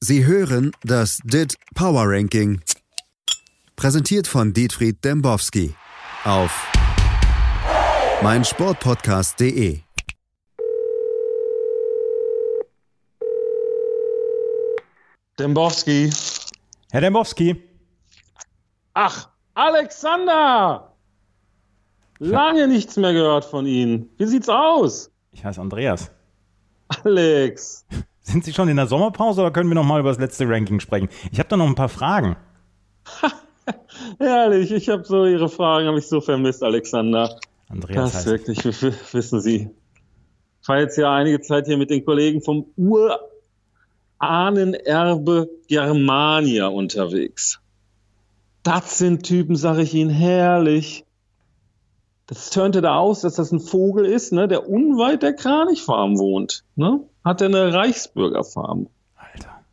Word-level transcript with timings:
Sie 0.00 0.24
hören 0.24 0.70
das 0.84 1.18
DIT 1.24 1.56
Power 1.74 2.04
Ranking. 2.06 2.60
Präsentiert 3.74 4.28
von 4.28 4.52
Dietfried 4.52 5.04
Dembowski 5.04 5.74
auf 6.24 6.70
meinsportpodcast.de. 8.22 9.80
Dembowski. 15.36 16.10
Herr 16.92 17.00
Dembowski. 17.00 17.60
Ach, 18.94 19.28
Alexander! 19.54 20.94
Lange 22.20 22.68
nichts 22.68 22.96
mehr 22.96 23.12
gehört 23.12 23.44
von 23.44 23.66
Ihnen. 23.66 24.10
Wie 24.16 24.26
sieht's 24.26 24.48
aus? 24.48 25.10
Ich 25.32 25.44
heiße 25.44 25.60
Andreas. 25.60 26.12
Alex. 27.02 27.84
Sind 28.28 28.44
Sie 28.44 28.52
schon 28.52 28.68
in 28.68 28.76
der 28.76 28.86
Sommerpause 28.86 29.40
oder 29.40 29.50
können 29.50 29.70
wir 29.70 29.74
noch 29.74 29.86
mal 29.86 30.00
über 30.00 30.10
das 30.10 30.18
letzte 30.18 30.46
Ranking 30.46 30.80
sprechen? 30.80 31.08
Ich 31.32 31.38
habe 31.38 31.48
da 31.48 31.56
noch 31.56 31.66
ein 31.66 31.74
paar 31.74 31.88
Fragen. 31.88 32.36
Herrlich, 34.18 34.70
ich 34.70 34.90
habe 34.90 35.02
so 35.04 35.24
Ihre 35.24 35.48
Fragen, 35.48 35.86
habe 35.86 35.98
ich 35.98 36.06
so 36.06 36.20
vermisst, 36.20 36.62
Alexander. 36.62 37.40
Andreas 37.70 38.12
das 38.12 38.16
heißt 38.16 38.26
wirklich, 38.26 38.62
wissen 39.14 39.40
Sie. 39.40 39.70
Ich 40.60 40.68
war 40.68 40.78
jetzt 40.78 40.98
ja 40.98 41.10
einige 41.10 41.40
Zeit 41.40 41.68
hier 41.68 41.78
mit 41.78 41.88
den 41.88 42.04
Kollegen 42.04 42.42
vom 42.42 42.66
Urahnenerbe 44.20 45.48
Germania 45.66 46.66
unterwegs. 46.66 47.60
Das 48.62 48.98
sind 48.98 49.22
Typen, 49.22 49.56
sage 49.56 49.80
ich 49.80 49.94
Ihnen, 49.94 50.10
herrlich. 50.10 51.06
Das 52.28 52.50
turnte 52.50 52.82
da 52.82 52.98
aus, 52.98 53.22
dass 53.22 53.36
das 53.36 53.52
ein 53.52 53.58
Vogel 53.60 54.04
ist, 54.04 54.32
ne, 54.32 54.48
der 54.48 54.68
unweit 54.68 55.22
der 55.22 55.32
Kranichfarm 55.32 56.18
wohnt. 56.18 56.62
Ne? 56.76 57.00
Hat 57.24 57.40
er 57.40 57.46
eine 57.46 57.72
Reichsbürgerfarm. 57.72 58.88
Alter. 59.16 59.64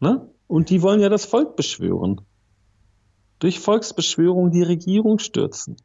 Ne? 0.00 0.26
Und 0.46 0.70
die 0.70 0.80
wollen 0.80 1.00
ja 1.00 1.10
das 1.10 1.26
Volk 1.26 1.56
beschwören. 1.56 2.22
Durch 3.38 3.60
Volksbeschwörung 3.60 4.50
die 4.50 4.62
Regierung 4.62 5.18
stürzen. 5.18 5.76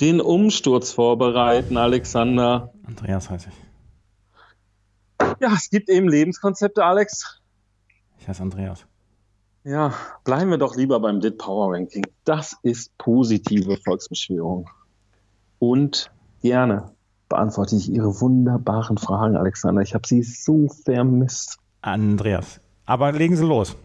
Den 0.00 0.20
Umsturz 0.20 0.92
vorbereiten, 0.92 1.76
Alexander. 1.76 2.72
Andreas 2.84 3.28
heiße 3.28 3.48
ich. 3.48 5.26
Ja, 5.40 5.52
es 5.54 5.70
gibt 5.70 5.88
eben 5.88 6.08
Lebenskonzepte, 6.08 6.84
Alex. 6.84 7.40
Ich 8.20 8.28
heiße 8.28 8.42
Andreas. 8.42 8.86
Ja, 9.64 9.92
bleiben 10.22 10.50
wir 10.50 10.58
doch 10.58 10.76
lieber 10.76 11.00
beim 11.00 11.20
DIT 11.20 11.38
Power 11.38 11.74
Ranking. 11.74 12.06
Das 12.22 12.56
ist 12.62 12.96
positive 12.96 13.76
Volksbeschwörung. 13.78 14.70
Und 15.58 16.10
gerne 16.42 16.92
beantworte 17.28 17.74
ich 17.76 17.90
Ihre 17.90 18.20
wunderbaren 18.20 18.98
Fragen, 18.98 19.36
Alexander. 19.36 19.82
Ich 19.82 19.94
habe 19.94 20.06
Sie 20.06 20.22
so 20.22 20.68
vermisst. 20.84 21.58
Andreas. 21.82 22.60
Aber 22.84 23.10
legen 23.12 23.36
Sie 23.36 23.44
los. 23.44 23.76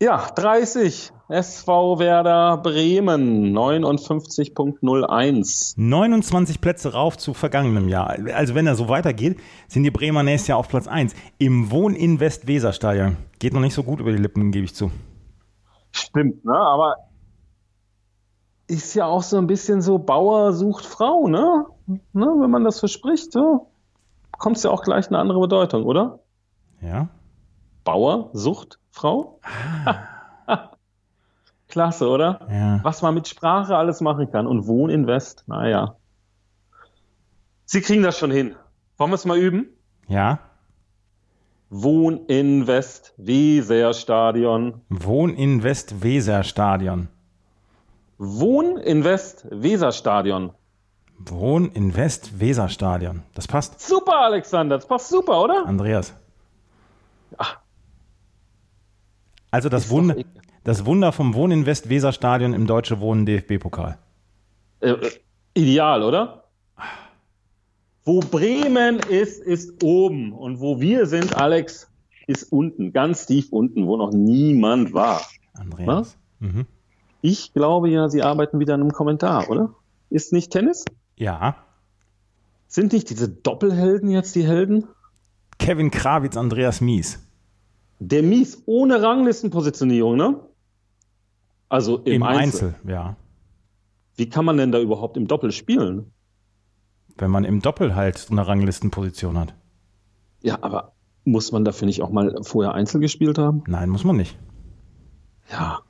Ja, 0.00 0.26
30. 0.34 1.12
SV 1.28 1.98
Werder 2.00 2.56
Bremen 2.58 3.56
59.01. 3.56 5.74
29 5.76 6.60
Plätze 6.60 6.92
rauf 6.92 7.16
zu 7.16 7.32
vergangenem 7.34 7.88
Jahr. 7.88 8.16
Also 8.34 8.54
wenn 8.54 8.66
er 8.66 8.74
so 8.74 8.88
weitergeht, 8.88 9.38
sind 9.68 9.84
die 9.84 9.90
Bremer 9.90 10.22
nächstes 10.24 10.48
Jahr 10.48 10.58
auf 10.58 10.68
Platz 10.68 10.88
1. 10.88 11.14
Im 11.38 11.70
Wohn-Invest-Weser-Stadion. 11.70 13.16
Geht 13.38 13.54
noch 13.54 13.60
nicht 13.60 13.74
so 13.74 13.84
gut 13.84 14.00
über 14.00 14.10
die 14.10 14.18
Lippen, 14.18 14.50
gebe 14.50 14.64
ich 14.64 14.74
zu. 14.74 14.90
Stimmt, 15.92 16.44
ne? 16.44 16.56
Aber 16.56 16.96
ist 18.72 18.94
ja 18.94 19.04
auch 19.04 19.22
so 19.22 19.36
ein 19.36 19.46
bisschen 19.46 19.82
so 19.82 19.98
Bauer 19.98 20.54
sucht 20.54 20.86
Frau, 20.86 21.28
ne? 21.28 21.66
ne? 21.86 22.00
Wenn 22.12 22.50
man 22.50 22.64
das 22.64 22.80
verspricht, 22.80 23.34
ja, 23.34 23.60
kommt 24.38 24.56
es 24.56 24.62
ja 24.62 24.70
auch 24.70 24.82
gleich 24.82 25.08
eine 25.08 25.18
andere 25.18 25.40
Bedeutung, 25.40 25.84
oder? 25.84 26.20
Ja? 26.80 27.08
Bauer 27.84 28.30
sucht 28.32 28.78
Frau? 28.90 29.40
Klasse, 31.68 32.08
oder? 32.08 32.46
Ja. 32.50 32.80
Was 32.82 33.02
man 33.02 33.14
mit 33.14 33.28
Sprache 33.28 33.76
alles 33.76 34.00
machen 34.00 34.30
kann. 34.30 34.46
Und 34.46 34.66
Wohninvest, 34.66 35.44
naja. 35.46 35.96
Sie 37.64 37.80
kriegen 37.80 38.02
das 38.02 38.18
schon 38.18 38.30
hin. 38.30 38.54
Wollen 38.96 39.10
wir 39.10 39.14
es 39.14 39.24
mal 39.24 39.38
üben? 39.38 39.68
Ja? 40.06 40.40
Wohninvest 41.70 43.14
Weserstadion. 43.16 44.82
Wohn-Invest-Weser-Stadion. 44.90 47.08
Wohninvest 48.24 49.48
Weserstadion. 49.50 50.52
Wohn-Invest-Weser-Stadion. 51.18 53.22
Das 53.34 53.48
passt. 53.48 53.80
Super, 53.80 54.20
Alexander. 54.20 54.76
Das 54.76 54.86
passt 54.86 55.08
super, 55.08 55.42
oder? 55.42 55.66
Andreas. 55.66 56.14
Ach. 57.36 57.58
Also 59.50 59.68
das 59.68 59.88
doch 59.88 59.98
egal. 59.98 60.24
das 60.64 60.86
Wunder 60.86 61.12
vom 61.12 61.34
Wohninvest-Weser-Stadion 61.34 62.54
im 62.54 62.66
Deutsche 62.66 63.00
Wohnen 63.00 63.26
DFB-Pokal. 63.26 63.98
Äh, 64.80 64.90
äh, 64.90 65.10
ideal, 65.54 66.02
oder? 66.02 66.44
Wo 68.04 68.20
Bremen 68.20 68.98
ist, 68.98 69.42
ist 69.42 69.82
oben. 69.82 70.32
Und 70.32 70.60
wo 70.60 70.80
wir 70.80 71.06
sind, 71.06 71.36
Alex, 71.36 71.90
ist 72.26 72.52
unten. 72.52 72.92
Ganz 72.92 73.26
tief 73.26 73.52
unten, 73.52 73.86
wo 73.86 73.96
noch 73.96 74.12
niemand 74.12 74.92
war. 74.92 75.22
Andreas. 75.54 76.16
Mhm. 76.38 76.66
Ich 77.22 77.54
glaube 77.54 77.88
ja, 77.88 78.08
Sie 78.08 78.22
arbeiten 78.22 78.58
wieder 78.58 78.74
an 78.74 78.80
einem 78.80 78.92
Kommentar, 78.92 79.48
oder? 79.48 79.74
Ist 80.10 80.32
nicht 80.32 80.52
Tennis? 80.52 80.84
Ja. 81.16 81.56
Sind 82.66 82.92
nicht 82.92 83.08
diese 83.10 83.28
Doppelhelden 83.28 84.10
jetzt 84.10 84.34
die 84.34 84.44
Helden? 84.44 84.88
Kevin 85.58 85.92
Krawitz, 85.92 86.36
Andreas 86.36 86.80
Mies. 86.80 87.24
Der 88.00 88.24
Mies 88.24 88.64
ohne 88.66 89.00
Ranglistenpositionierung, 89.00 90.16
ne? 90.16 90.40
Also 91.68 91.98
im, 91.98 92.14
Im 92.14 92.22
Einzel. 92.24 92.74
Einzel. 92.74 92.90
ja. 92.90 93.16
Wie 94.16 94.28
kann 94.28 94.44
man 94.44 94.56
denn 94.56 94.72
da 94.72 94.80
überhaupt 94.80 95.16
im 95.16 95.28
Doppel 95.28 95.52
spielen? 95.52 96.12
Wenn 97.16 97.30
man 97.30 97.44
im 97.44 97.60
Doppel 97.60 97.94
halt 97.94 98.18
so 98.18 98.32
eine 98.32 98.46
Ranglistenposition 98.46 99.38
hat. 99.38 99.54
Ja, 100.42 100.58
aber 100.60 100.92
muss 101.24 101.52
man 101.52 101.64
dafür 101.64 101.86
nicht 101.86 102.02
auch 102.02 102.10
mal 102.10 102.34
vorher 102.42 102.74
Einzel 102.74 103.00
gespielt 103.00 103.38
haben? 103.38 103.62
Nein, 103.68 103.90
muss 103.90 104.02
man 104.02 104.16
nicht. 104.16 104.36
Ja. 105.50 105.82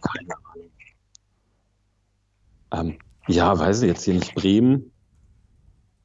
Keine 0.00 0.34
Ahnung. 0.52 0.70
Ähm, 2.72 2.98
ja, 3.28 3.58
weiß 3.58 3.82
ich 3.82 3.88
jetzt 3.88 4.04
hier 4.04 4.14
nicht. 4.14 4.34
Bremen. 4.34 4.90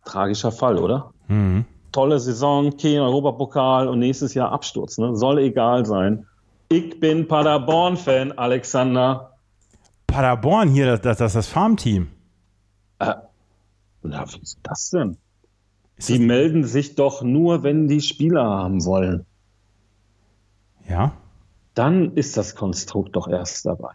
Tragischer 0.05 0.51
Fall, 0.51 0.77
oder? 0.77 1.13
Mhm. 1.27 1.65
Tolle 1.91 2.19
Saison, 2.19 2.75
kein 2.77 2.99
Europapokal 2.99 3.87
und 3.87 3.99
nächstes 3.99 4.33
Jahr 4.33 4.51
Absturz. 4.51 4.97
Ne? 4.97 5.15
Soll 5.15 5.39
egal 5.39 5.85
sein. 5.85 6.25
Ich 6.69 6.99
bin 6.99 7.27
Paderborn-Fan, 7.27 8.33
Alexander. 8.33 9.33
Paderborn 10.05 10.69
hier, 10.69 10.85
das, 10.85 11.01
das, 11.01 11.17
das, 11.17 11.33
das 11.33 11.47
Farmteam. 11.47 12.07
Äh, 12.99 13.13
na, 14.03 14.25
wie 14.31 14.39
ist 14.41 14.59
das 14.63 14.89
denn? 14.89 15.17
Ist 15.97 16.09
Die 16.09 16.17
das, 16.17 16.27
melden 16.27 16.63
sich 16.65 16.95
doch 16.95 17.21
nur, 17.23 17.63
wenn 17.63 17.87
die 17.87 18.01
Spieler 18.01 18.43
haben 18.43 18.83
wollen. 18.85 19.25
ja? 20.87 21.13
Dann 21.77 22.13
ist 22.15 22.37
das 22.37 22.55
Konstrukt 22.55 23.15
doch 23.15 23.27
erst 23.27 23.65
dabei. 23.67 23.93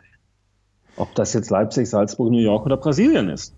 Ob 0.97 1.15
das 1.16 1.32
jetzt 1.32 1.50
Leipzig, 1.50 1.88
Salzburg, 1.88 2.31
New 2.31 2.38
York 2.38 2.65
oder 2.66 2.76
Brasilien 2.76 3.28
ist. 3.28 3.54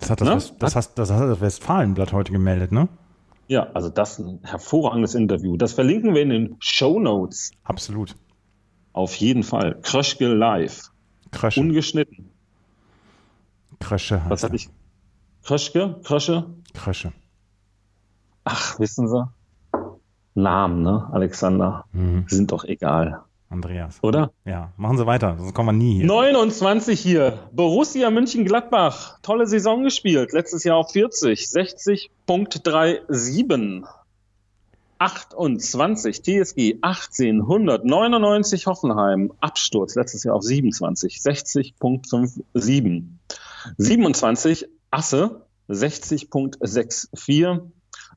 Das 0.00 0.10
hat 0.10 0.20
das, 0.20 0.28
Ne? 0.28 0.34
West, 0.34 0.54
das, 0.58 0.74
hat, 0.76 0.98
das 0.98 1.10
hat 1.12 1.28
das 1.28 1.40
Westfalenblatt 1.40 2.12
heute 2.12 2.32
gemeldet, 2.32 2.72
ne? 2.72 2.88
Ja, 3.48 3.68
also 3.74 3.90
das 3.90 4.18
ist 4.18 4.26
ein 4.26 4.40
hervorragendes 4.42 5.14
Interview. 5.14 5.56
Das 5.56 5.72
verlinken 5.72 6.14
wir 6.14 6.22
in 6.22 6.30
den 6.30 6.56
Show 6.58 6.98
Notes. 6.98 7.52
Absolut. 7.62 8.16
Auf 8.92 9.14
jeden 9.16 9.44
Fall. 9.44 9.78
Kröschke 9.82 10.26
live. 10.26 10.90
Krösche. 11.30 11.60
Ungeschnitten. 11.60 12.30
Krösche 13.78 14.20
Was 14.28 14.42
heißt 14.42 14.44
hatte 14.44 14.52
er. 14.52 14.56
ich? 14.56 14.68
Kröschke? 15.44 16.00
Krösche? 16.02 16.46
Krösche. 16.74 17.12
Ach, 18.42 18.80
wissen 18.80 19.06
Sie? 19.06 19.28
Namen, 20.36 20.82
ne, 20.82 21.08
Alexander? 21.12 21.84
Mhm. 21.92 22.24
Sind 22.28 22.52
doch 22.52 22.64
egal. 22.64 23.22
Andreas. 23.48 23.98
Oder? 24.02 24.32
Ja, 24.44 24.72
machen 24.76 24.98
Sie 24.98 25.06
weiter, 25.06 25.36
sonst 25.38 25.54
kommen 25.54 25.68
wir 25.68 25.72
nie 25.84 25.98
hier. 25.98 26.06
29 26.06 26.98
hier. 27.00 27.38
Borussia 27.52 28.10
München-Gladbach. 28.10 29.20
Tolle 29.22 29.46
Saison 29.46 29.84
gespielt. 29.84 30.32
Letztes 30.32 30.64
Jahr 30.64 30.78
auf 30.78 30.90
40. 30.90 31.38
60.37. 31.40 33.84
28 34.98 36.22
TSG. 36.22 36.78
18. 36.80 37.42
199 37.42 38.66
Hoffenheim. 38.66 39.32
Absturz. 39.40 39.94
Letztes 39.94 40.24
Jahr 40.24 40.34
auf 40.34 40.42
27. 40.42 41.18
60.57. 41.18 43.02
27 43.76 44.68
Asse. 44.90 45.42
60.64. 45.68 47.60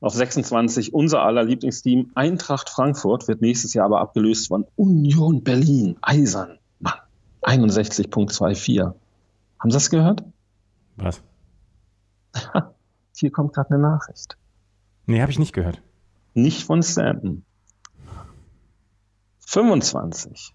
Auf 0.00 0.14
26 0.14 0.94
unser 0.94 1.22
aller 1.22 1.44
Lieblingsteam 1.44 2.10
Eintracht 2.14 2.70
Frankfurt 2.70 3.28
wird 3.28 3.42
nächstes 3.42 3.74
Jahr 3.74 3.84
aber 3.84 4.00
abgelöst 4.00 4.48
von 4.48 4.66
Union 4.76 5.44
Berlin. 5.44 5.98
Eisern. 6.00 6.58
Mann. 6.78 6.94
61.24. 7.42 8.82
Haben 8.82 9.70
Sie 9.70 9.76
das 9.76 9.90
gehört? 9.90 10.24
Was? 10.96 11.22
Hier 13.16 13.30
kommt 13.30 13.52
gerade 13.52 13.74
eine 13.74 13.82
Nachricht. 13.82 14.38
Nee, 15.06 15.20
habe 15.20 15.32
ich 15.32 15.38
nicht 15.38 15.52
gehört. 15.52 15.82
Nicht 16.32 16.64
von 16.64 16.82
Stanton. 16.82 17.44
25. 19.40 20.54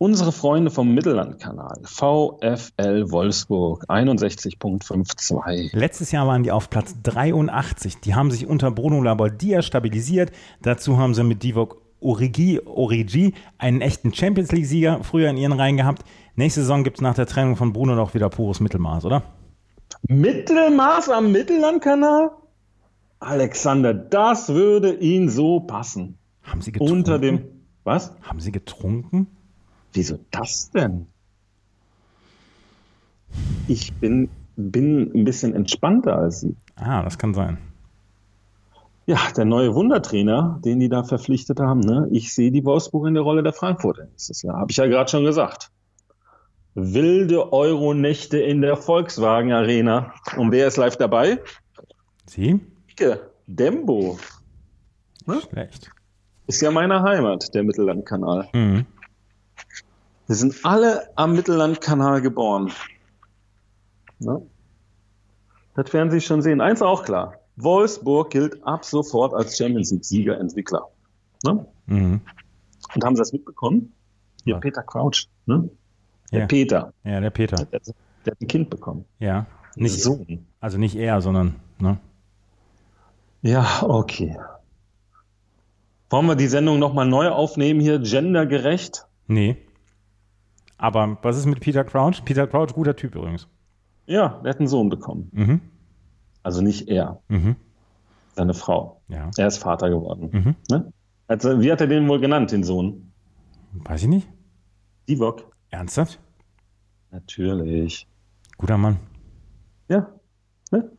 Unsere 0.00 0.30
Freunde 0.30 0.70
vom 0.70 0.94
Mittellandkanal, 0.94 1.80
VfL 1.82 3.10
Wolfsburg, 3.10 3.84
61.52. 3.88 5.76
Letztes 5.76 6.12
Jahr 6.12 6.28
waren 6.28 6.44
die 6.44 6.52
auf 6.52 6.70
Platz 6.70 6.94
83. 7.02 7.98
Die 7.98 8.14
haben 8.14 8.30
sich 8.30 8.46
unter 8.46 8.70
Bruno 8.70 9.02
Labbadia 9.02 9.60
stabilisiert. 9.60 10.30
Dazu 10.62 10.98
haben 10.98 11.14
sie 11.14 11.24
mit 11.24 11.42
Divock 11.42 11.82
Origi, 12.00 12.60
Origi 12.64 13.34
einen 13.58 13.80
echten 13.80 14.14
Champions 14.14 14.52
League-Sieger 14.52 15.02
früher 15.02 15.30
in 15.30 15.36
ihren 15.36 15.54
Reihen 15.54 15.76
gehabt. 15.76 16.04
Nächste 16.36 16.60
Saison 16.60 16.84
gibt 16.84 16.98
es 16.98 17.02
nach 17.02 17.16
der 17.16 17.26
Trennung 17.26 17.56
von 17.56 17.72
Bruno 17.72 17.96
doch 17.96 18.14
wieder 18.14 18.28
pures 18.28 18.60
Mittelmaß, 18.60 19.04
oder? 19.04 19.24
Mittelmaß 20.06 21.08
am 21.08 21.32
Mittellandkanal? 21.32 22.30
Alexander, 23.18 23.94
das 23.94 24.50
würde 24.50 24.94
ihn 24.94 25.28
so 25.28 25.58
passen. 25.58 26.18
Haben 26.44 26.60
Sie 26.60 26.70
getrunken? 26.70 26.94
Unter 26.94 27.18
dem. 27.18 27.42
Was? 27.82 28.14
Haben 28.22 28.38
Sie 28.38 28.52
getrunken? 28.52 29.26
Wieso 29.98 30.20
das 30.30 30.70
denn? 30.70 31.08
Ich 33.66 33.92
bin, 33.94 34.28
bin 34.54 35.10
ein 35.12 35.24
bisschen 35.24 35.56
entspannter 35.56 36.16
als 36.16 36.42
Sie. 36.42 36.54
Ah, 36.76 37.02
das 37.02 37.18
kann 37.18 37.34
sein. 37.34 37.58
Ja, 39.06 39.18
der 39.36 39.44
neue 39.44 39.74
Wundertrainer, 39.74 40.60
den 40.64 40.78
die 40.78 40.88
da 40.88 41.02
verpflichtet 41.02 41.58
haben, 41.58 41.80
ne? 41.80 42.06
ich 42.12 42.32
sehe 42.32 42.52
die 42.52 42.64
Wolfsburg 42.64 43.08
in 43.08 43.14
der 43.14 43.24
Rolle 43.24 43.42
der 43.42 43.52
Frankfurter 43.52 44.04
nächstes 44.04 44.42
Jahr. 44.42 44.58
Habe 44.58 44.70
ich 44.70 44.76
ja 44.76 44.86
gerade 44.86 45.10
schon 45.10 45.24
gesagt. 45.24 45.72
Wilde 46.76 47.52
Euro-Nächte 47.52 48.38
in 48.38 48.60
der 48.60 48.76
Volkswagen 48.76 49.50
Arena. 49.50 50.14
Und 50.36 50.52
wer 50.52 50.68
ist 50.68 50.76
live 50.76 50.96
dabei? 50.96 51.40
Sie? 52.26 52.60
Dembo. 53.48 54.16
Ne? 55.26 55.40
Schlecht. 55.50 55.90
Ist 56.46 56.62
ja 56.62 56.70
meine 56.70 57.02
Heimat, 57.02 57.52
der 57.52 57.64
Mittellandkanal. 57.64 58.48
Mhm. 58.52 58.86
Wir 60.28 60.36
sind 60.36 60.54
alle 60.64 61.08
am 61.16 61.34
Mittellandkanal 61.34 62.20
geboren. 62.22 62.70
Ne? 64.20 64.42
Das 65.74 65.92
werden 65.92 66.10
Sie 66.10 66.20
schon 66.20 66.42
sehen. 66.42 66.60
Eins 66.60 66.82
auch 66.82 67.02
klar. 67.04 67.34
Wolfsburg 67.56 68.30
gilt 68.30 68.62
ab 68.64 68.84
sofort 68.84 69.34
als 69.34 69.56
Champions 69.56 69.90
League-Sieger, 69.90 70.38
Entwickler. 70.38 70.88
Ne? 71.44 71.66
Mhm. 71.86 72.20
Und 72.94 73.04
haben 73.04 73.16
Sie 73.16 73.20
das 73.20 73.32
mitbekommen? 73.32 73.92
Hier, 74.44 74.54
Ja. 74.54 74.60
Peter 74.60 74.82
Crouch. 74.82 75.28
Ne? 75.46 75.68
Der 76.30 76.40
Ja. 76.40 76.46
Peter. 76.46 76.92
Ja, 77.04 77.20
der 77.20 77.30
Peter. 77.30 77.56
Der, 77.56 77.80
der 77.80 78.32
hat 78.32 78.40
ein 78.40 78.46
Kind 78.46 78.70
bekommen. 78.70 79.04
Ja. 79.18 79.46
Nicht, 79.76 80.00
Sohn. 80.02 80.46
also 80.60 80.78
nicht 80.78 80.96
er, 80.96 81.20
sondern, 81.22 81.56
ne? 81.78 81.98
Ja, 83.42 83.82
okay. 83.82 84.36
Wollen 86.10 86.26
wir 86.26 86.34
die 86.36 86.48
Sendung 86.48 86.78
nochmal 86.78 87.06
neu 87.06 87.28
aufnehmen 87.28 87.80
hier, 87.80 87.98
gendergerecht? 88.00 89.06
Nee. 89.26 89.56
Aber 90.78 91.18
was 91.22 91.36
ist 91.36 91.46
mit 91.46 91.60
Peter 91.60 91.84
Crouch? 91.84 92.24
Peter 92.24 92.46
Crouch, 92.46 92.72
guter 92.72 92.94
Typ 92.96 93.14
übrigens. 93.14 93.48
Ja, 94.06 94.40
der 94.42 94.50
hat 94.50 94.58
einen 94.58 94.68
Sohn 94.68 94.88
bekommen. 94.88 95.28
Mhm. 95.32 95.60
Also 96.42 96.62
nicht 96.62 96.88
er, 96.88 97.20
Mhm. 97.28 97.56
seine 98.34 98.54
Frau. 98.54 99.02
Ja. 99.08 99.30
Er 99.36 99.46
ist 99.48 99.58
Vater 99.58 99.90
geworden. 99.90 100.30
Mhm. 100.32 100.54
Ne? 100.70 100.92
Also, 101.26 101.60
wie 101.60 101.70
hat 101.70 101.80
er 101.80 101.88
den 101.88 102.08
wohl 102.08 102.20
genannt, 102.20 102.52
den 102.52 102.64
Sohn? 102.64 103.12
Weiß 103.72 104.02
ich 104.02 104.08
nicht. 104.08 104.28
Divok? 105.08 105.50
Ernsthaft? 105.70 106.18
Natürlich. 107.10 108.06
Guter 108.56 108.78
Mann. 108.78 108.98
Ja. 109.88 110.08
Ne? 110.70 110.90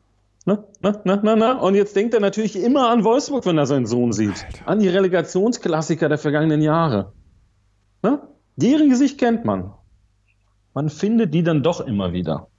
Na, 0.46 0.64
na, 0.82 1.02
na, 1.04 1.20
na, 1.24 1.36
na. 1.36 1.52
Und 1.60 1.76
jetzt 1.76 1.96
denkt 1.96 2.14
er 2.14 2.20
natürlich 2.20 2.56
immer 2.62 2.90
an 2.90 3.04
Wolfsburg, 3.04 3.46
wenn 3.46 3.58
er 3.58 3.66
seinen 3.66 3.86
Sohn 3.86 4.12
sieht. 4.14 4.46
Alter. 4.46 4.68
An 4.68 4.80
die 4.80 4.88
Relegationsklassiker 4.88 6.10
der 6.10 6.18
vergangenen 6.18 6.62
Jahre. 6.62 7.14
Ne? 8.04 8.22
Deren 8.62 8.90
Gesicht 8.90 9.18
kennt 9.18 9.46
man. 9.46 9.74
Man 10.74 10.90
findet 10.90 11.34
die 11.34 11.44
dann 11.44 11.64
doch 11.64 11.80
immer 11.80 12.12
wieder. 12.12 12.50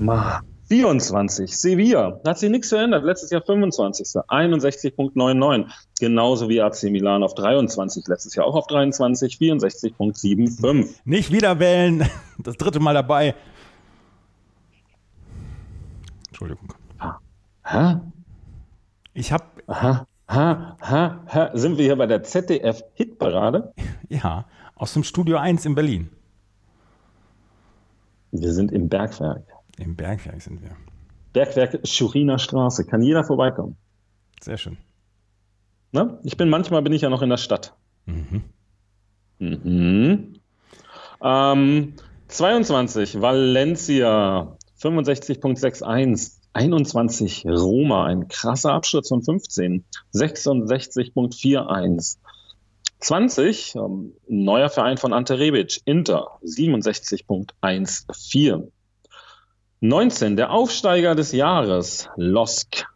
Ma. 0.00 0.42
24. 0.68 1.56
Sevilla. 1.56 2.20
Hat 2.26 2.38
sich 2.38 2.50
nichts 2.50 2.70
verändert. 2.70 3.04
Letztes 3.04 3.30
Jahr 3.30 3.42
25. 3.42 4.06
61.99. 4.06 5.66
Genauso 6.00 6.48
wie 6.48 6.60
AC 6.60 6.84
Milan 6.84 7.22
auf 7.22 7.34
23. 7.34 8.06
Letztes 8.08 8.34
Jahr 8.34 8.46
auch 8.46 8.56
auf 8.56 8.66
23. 8.66 9.34
64.75. 9.34 10.96
Nicht 11.04 11.30
wieder 11.30 11.60
wählen. 11.60 12.08
Das 12.38 12.56
dritte 12.56 12.80
Mal 12.80 12.94
dabei. 12.94 13.36
Entschuldigung. 16.28 16.74
Hä? 17.64 18.00
Ich 19.14 19.30
habe, 19.30 19.44
ha, 20.34 20.76
ha, 20.80 21.24
ha. 21.26 21.50
Sind 21.54 21.78
wir 21.78 21.84
hier 21.84 21.96
bei 21.96 22.06
der 22.06 22.22
ZDF-Hitparade? 22.22 23.72
ja, 24.08 24.46
aus 24.74 24.92
dem 24.94 25.04
Studio 25.04 25.36
1 25.38 25.64
in 25.66 25.74
Berlin. 25.74 26.10
Wir 28.30 28.52
sind 28.52 28.72
im 28.72 28.88
Bergwerk. 28.88 29.44
Im 29.78 29.96
Bergwerk 29.96 30.40
sind 30.40 30.62
wir. 30.62 30.76
Bergwerk 31.32 31.86
Schuriner 31.86 32.38
Straße. 32.38 32.84
Kann 32.86 33.02
jeder 33.02 33.24
vorbeikommen. 33.24 33.76
Sehr 34.40 34.56
schön. 34.56 34.78
Ne? 35.92 36.18
Ich 36.24 36.36
bin 36.36 36.48
manchmal 36.48 36.82
bin 36.82 36.92
ich 36.92 37.02
ja 37.02 37.10
noch 37.10 37.22
in 37.22 37.28
der 37.28 37.36
Stadt. 37.36 37.74
Mhm. 38.06 38.42
Mhm. 39.38 40.34
Ähm, 41.22 41.94
22 42.28 43.20
Valencia 43.20 44.56
65.61 44.80 46.41
21 46.54 47.44
Roma 47.46 48.06
ein 48.06 48.28
krasser 48.28 48.72
Absturz 48.72 49.08
von 49.08 49.22
15 49.22 49.84
66.41 50.14 52.16
20 53.00 53.74
ähm, 53.74 54.12
neuer 54.28 54.70
Verein 54.70 54.96
von 54.96 55.12
Ante 55.12 55.38
Rebic 55.38 55.80
Inter 55.84 56.38
67.14 56.44 58.68
19 59.80 60.36
der 60.36 60.52
Aufsteiger 60.52 61.16
des 61.16 61.32
Jahres 61.32 62.08
Losk 62.16 62.86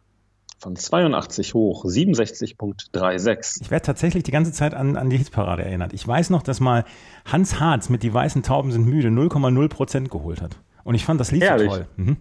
von 0.59 0.75
82 0.75 1.53
hoch 1.53 1.85
67.36 1.85 3.61
Ich 3.61 3.71
werde 3.71 3.85
tatsächlich 3.85 4.23
die 4.23 4.31
ganze 4.31 4.51
Zeit 4.51 4.73
an, 4.73 4.95
an 4.95 5.09
die 5.09 5.17
Hitparade 5.17 5.63
erinnert. 5.63 5.93
Ich 5.93 6.07
weiß 6.07 6.29
noch, 6.29 6.41
dass 6.41 6.59
mal 6.59 6.85
Hans 7.25 7.59
Harz 7.59 7.89
mit 7.89 8.03
Die 8.03 8.13
weißen 8.13 8.43
Tauben 8.43 8.71
sind 8.71 8.85
müde 8.85 9.09
0,0 9.09 9.67
Prozent 9.67 10.09
geholt 10.09 10.41
hat. 10.41 10.57
Und 10.83 10.95
ich 10.95 11.05
fand 11.05 11.19
das 11.19 11.31
Lied 11.31 11.43
so 11.43 11.47
Ehrlich? 11.47 11.69
toll. 11.69 11.87
Mhm. 11.97 12.17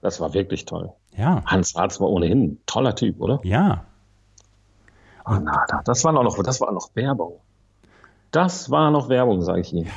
Das 0.00 0.20
war 0.20 0.32
wirklich 0.34 0.64
toll. 0.64 0.92
Ja, 1.16 1.42
Hans 1.46 1.74
Harz 1.74 2.00
war 2.00 2.08
ohnehin 2.08 2.42
ein 2.44 2.58
toller 2.66 2.94
Typ, 2.94 3.20
oder? 3.20 3.40
ja. 3.44 3.84
Oh, 5.30 5.36
na, 5.42 5.66
da- 5.68 5.82
das 5.84 6.04
war 6.04 6.12
noch, 6.12 6.42
das 6.42 6.58
war 6.62 6.72
noch 6.72 6.88
Werbung. 6.94 7.34
Das 8.30 8.70
war 8.70 8.90
noch 8.90 9.10
Werbung, 9.10 9.42
sage 9.42 9.60
ich 9.60 9.72
Ihnen. 9.74 9.90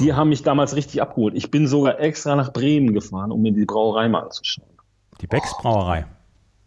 Die 0.00 0.14
haben 0.14 0.30
mich 0.30 0.42
damals 0.42 0.74
richtig 0.74 1.00
abgeholt. 1.00 1.34
Ich 1.36 1.50
bin 1.52 1.68
sogar 1.68 2.00
extra 2.00 2.34
nach 2.34 2.52
Bremen 2.52 2.92
gefahren, 2.92 3.30
um 3.30 3.40
mir 3.42 3.52
die 3.52 3.64
Brauerei 3.64 4.08
mal 4.08 4.22
anzuschauen. 4.24 4.66
Die 5.20 5.28
Becks 5.28 5.56
Brauerei. 5.58 6.06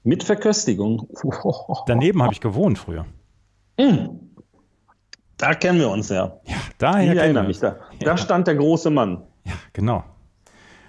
Mit 0.03 0.23
Verköstigung. 0.23 1.09
Daneben 1.85 2.23
habe 2.23 2.31
ich 2.33 2.39
gewohnt 2.39 2.79
früher. 2.79 3.05
Hm. 3.77 4.19
Da 5.37 5.53
kennen 5.53 5.79
wir 5.79 5.89
uns 5.89 6.07
ja. 6.09 6.39
Ja, 6.45 6.55
Ich 6.55 6.77
daher 6.77 7.07
kennen 7.07 7.17
erinnere 7.19 7.43
mich. 7.47 7.59
Da, 7.59 7.75
da 7.99 8.15
stand 8.15 8.47
der 8.47 8.55
große 8.55 8.89
Mann. 8.89 9.23
Ja, 9.43 9.53
genau. 9.73 10.03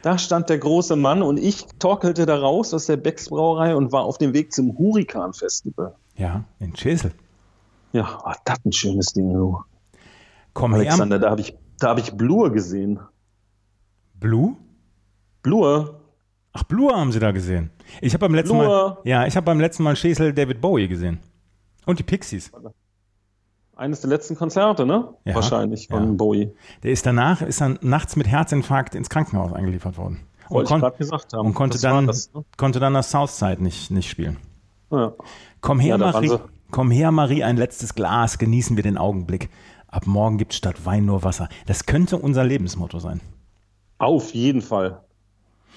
Da 0.02 0.16
stand 0.16 0.48
der 0.48 0.58
große 0.58 0.96
Mann 0.96 1.22
und 1.22 1.38
ich 1.38 1.66
torkelte 1.78 2.24
da 2.24 2.38
raus 2.38 2.72
aus 2.72 2.86
der 2.86 2.96
Becks 2.96 3.28
Brauerei 3.28 3.76
und 3.76 3.92
war 3.92 4.04
auf 4.04 4.16
dem 4.18 4.32
Weg 4.32 4.52
zum 4.52 4.78
Hurrikan 4.78 5.34
Festival. 5.34 5.94
Ja, 6.16 6.44
in 6.58 6.72
Chesel. 6.72 7.12
Ja, 7.92 8.04
war 8.24 8.36
das 8.44 8.58
ein 8.64 8.72
schönes 8.72 9.12
Ding, 9.12 9.32
du. 9.32 9.62
Komm 10.54 10.72
her, 10.72 10.80
Alexander, 10.80 11.18
da 11.18 11.30
habe 11.30 11.42
ich, 11.42 11.54
da 11.78 11.90
hab 11.90 11.98
ich 11.98 12.12
Blur 12.12 12.50
gesehen. 12.50 12.98
Blue? 14.14 14.56
Blur? 15.42 16.00
Ach, 16.52 16.62
Blue 16.64 16.92
haben 16.92 17.12
sie 17.12 17.20
da 17.20 17.30
gesehen. 17.30 17.70
Ich 18.00 18.14
habe 18.14 18.26
beim 18.26 18.34
letzten 18.34 18.58
Blur. 18.58 18.66
Mal, 18.66 18.98
ja, 19.04 19.26
ich 19.26 19.36
habe 19.36 19.44
beim 19.44 19.60
letzten 19.60 19.82
Mal 19.82 19.94
Chesel 19.94 20.32
David 20.32 20.60
Bowie 20.60 20.88
gesehen. 20.88 21.20
Und 21.86 21.98
die 21.98 22.02
Pixies. 22.02 22.50
Eines 23.80 24.02
der 24.02 24.10
letzten 24.10 24.36
Konzerte, 24.36 24.84
ne? 24.84 25.14
Ja, 25.24 25.34
Wahrscheinlich 25.34 25.88
von 25.88 26.04
ja. 26.04 26.12
Bowie. 26.12 26.52
Der 26.82 26.90
ist 26.90 27.06
danach, 27.06 27.40
ist 27.40 27.62
dann 27.62 27.78
nachts 27.80 28.14
mit 28.14 28.28
Herzinfarkt 28.28 28.94
ins 28.94 29.08
Krankenhaus 29.08 29.54
eingeliefert 29.54 29.96
worden. 29.96 30.20
Und, 30.48 30.54
Wollte 30.54 30.64
ich 30.66 30.70
kon 30.72 30.80
gerade 30.80 30.96
gesagt 30.98 31.32
haben. 31.32 31.46
und 31.46 31.54
konnte 31.54 31.76
Das 31.76 31.80
dann, 31.82 32.06
das, 32.06 32.30
ne? 32.34 32.44
konnte 32.58 32.78
dann 32.78 32.92
das 32.92 33.10
Southside 33.10 33.62
nicht, 33.62 33.90
nicht 33.90 34.10
spielen. 34.10 34.36
ja. 34.90 35.12
Komm 35.62 35.80
her, 35.80 35.96
Marie. 35.96 36.30
Komm 36.70 36.90
her, 36.90 37.10
Marie, 37.10 37.42
ein 37.42 37.56
letztes 37.56 37.94
Glas. 37.94 38.36
Genießen 38.38 38.76
wir 38.76 38.82
den 38.82 38.98
Augenblick. 38.98 39.48
Ab 39.88 40.06
morgen 40.06 40.36
gibt 40.36 40.52
statt 40.52 40.84
Wein 40.84 41.06
nur 41.06 41.22
Wasser. 41.24 41.48
Das 41.66 41.86
könnte 41.86 42.18
unser 42.18 42.44
Lebensmotto 42.44 42.98
sein. 42.98 43.20
Auf 43.98 44.34
jeden 44.34 44.60
Fall. 44.60 45.00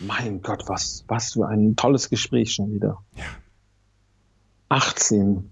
Mein 0.01 0.41
Gott, 0.41 0.63
was, 0.67 1.05
was 1.07 1.33
für 1.33 1.47
ein 1.47 1.77
tolles 1.77 2.09
Gespräch 2.09 2.53
schon 2.53 2.73
wieder. 2.73 2.97
Ja. 3.15 3.23
18. 4.69 5.49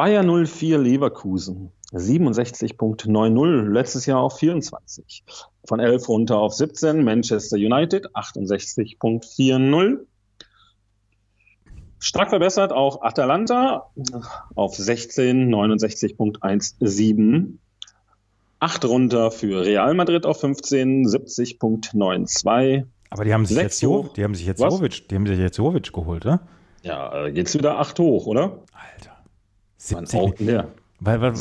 Bayer 0.00 0.24
04 0.24 0.78
Leverkusen. 0.78 1.72
67.90. 1.92 3.68
Letztes 3.68 4.06
Jahr 4.06 4.20
auf 4.20 4.38
24. 4.38 5.24
Von 5.66 5.78
11 5.78 6.08
runter 6.08 6.38
auf 6.38 6.54
17. 6.54 7.04
Manchester 7.04 7.58
United 7.58 8.08
68.40. 8.16 9.98
Stark 11.98 12.30
verbessert 12.30 12.72
auch 12.72 13.02
Atalanta 13.02 13.90
auf 14.54 14.74
16, 14.74 15.54
69.17. 15.54 17.58
Acht 18.58 18.84
runter 18.86 19.30
für 19.30 19.66
Real 19.66 19.92
Madrid 19.92 20.24
auf 20.24 20.40
15, 20.40 21.08
70.92. 21.08 22.84
Aber 23.10 23.24
die 23.26 23.34
haben 23.34 23.44
sich 23.44 23.58
Sechs 23.58 23.82
jetzt, 23.82 23.90
hoch. 23.90 24.14
die 24.14 24.24
haben 24.24 24.34
sich 24.34 24.46
jetzt? 24.46 24.60
Jovic, 24.60 25.10
die 25.10 25.14
haben 25.14 25.26
sich 25.26 25.38
jetzt 25.38 25.58
Jovic 25.58 25.92
geholt, 25.92 26.24
oder? 26.24 26.40
Ja, 26.82 27.26
äh, 27.26 27.32
geht's 27.32 27.54
wieder 27.54 27.78
acht 27.78 27.98
hoch, 27.98 28.24
oder? 28.24 28.62
Alter. 28.72 29.19
Mann, 29.90 30.06
70 30.06 30.20
auch, 30.20 30.40
ja. 30.40 30.68
weil, 31.00 31.20
weil, 31.20 31.34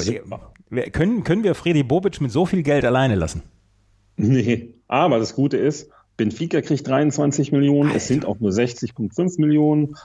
wir, 0.69 0.83
können, 0.91 1.23
können 1.23 1.43
wir 1.43 1.55
Freddy 1.55 1.83
Bobic 1.83 2.21
mit 2.21 2.31
so 2.31 2.45
viel 2.45 2.63
Geld 2.63 2.85
alleine 2.85 3.15
lassen? 3.15 3.43
Nee, 4.17 4.75
aber 4.87 5.19
das 5.19 5.35
Gute 5.35 5.57
ist, 5.57 5.89
Benfica 6.17 6.61
kriegt 6.61 6.87
23 6.87 7.51
Millionen, 7.51 7.91
es 7.91 8.07
sind 8.07 8.25
auch 8.25 8.39
nur 8.39 8.51
60,5 8.51 9.39
Millionen. 9.39 9.95